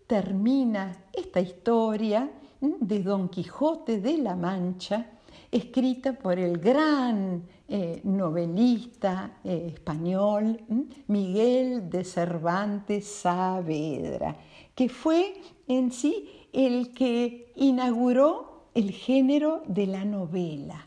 termina 0.07 1.05
esta 1.13 1.39
historia 1.39 2.29
de 2.59 3.03
Don 3.03 3.29
Quijote 3.29 4.01
de 4.01 4.17
la 4.17 4.35
Mancha, 4.35 5.11
escrita 5.51 6.13
por 6.13 6.39
el 6.39 6.57
gran 6.57 7.43
eh, 7.67 8.01
novelista 8.03 9.37
eh, 9.43 9.71
español 9.73 10.59
Miguel 11.07 11.89
de 11.89 12.03
Cervantes 12.03 13.05
Saavedra, 13.05 14.35
que 14.73 14.89
fue 14.89 15.35
en 15.67 15.91
sí 15.91 16.47
el 16.51 16.93
que 16.93 17.53
inauguró 17.55 18.69
el 18.73 18.91
género 18.91 19.61
de 19.67 19.85
la 19.85 20.03
novela 20.03 20.86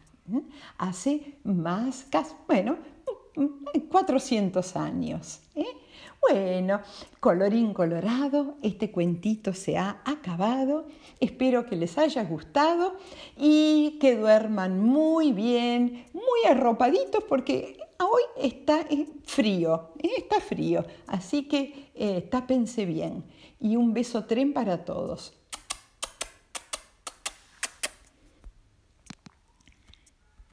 hace 0.78 1.38
más, 1.44 2.06
bueno, 2.46 2.78
400 3.88 4.76
años. 4.76 5.40
¿eh? 5.54 5.66
Bueno, 6.20 6.80
colorín 7.18 7.72
colorado, 7.72 8.56
este 8.62 8.90
cuentito 8.90 9.54
se 9.54 9.78
ha 9.78 10.02
acabado. 10.04 10.86
Espero 11.18 11.66
que 11.66 11.76
les 11.76 11.96
haya 11.98 12.24
gustado 12.24 12.96
y 13.36 13.98
que 14.00 14.16
duerman 14.16 14.80
muy 14.80 15.32
bien, 15.32 16.06
muy 16.12 16.50
arropaditos 16.50 17.24
porque 17.24 17.78
hoy 17.98 18.22
está 18.36 18.82
eh, 18.90 19.06
frío, 19.24 19.90
¿eh? 19.98 20.10
está 20.18 20.40
frío. 20.40 20.84
Así 21.06 21.44
que 21.44 22.28
tápense 22.30 22.84
bien. 22.84 23.24
Y 23.58 23.76
un 23.76 23.92
beso 23.92 24.24
tren 24.24 24.52
para 24.52 24.84
todos. 24.84 25.39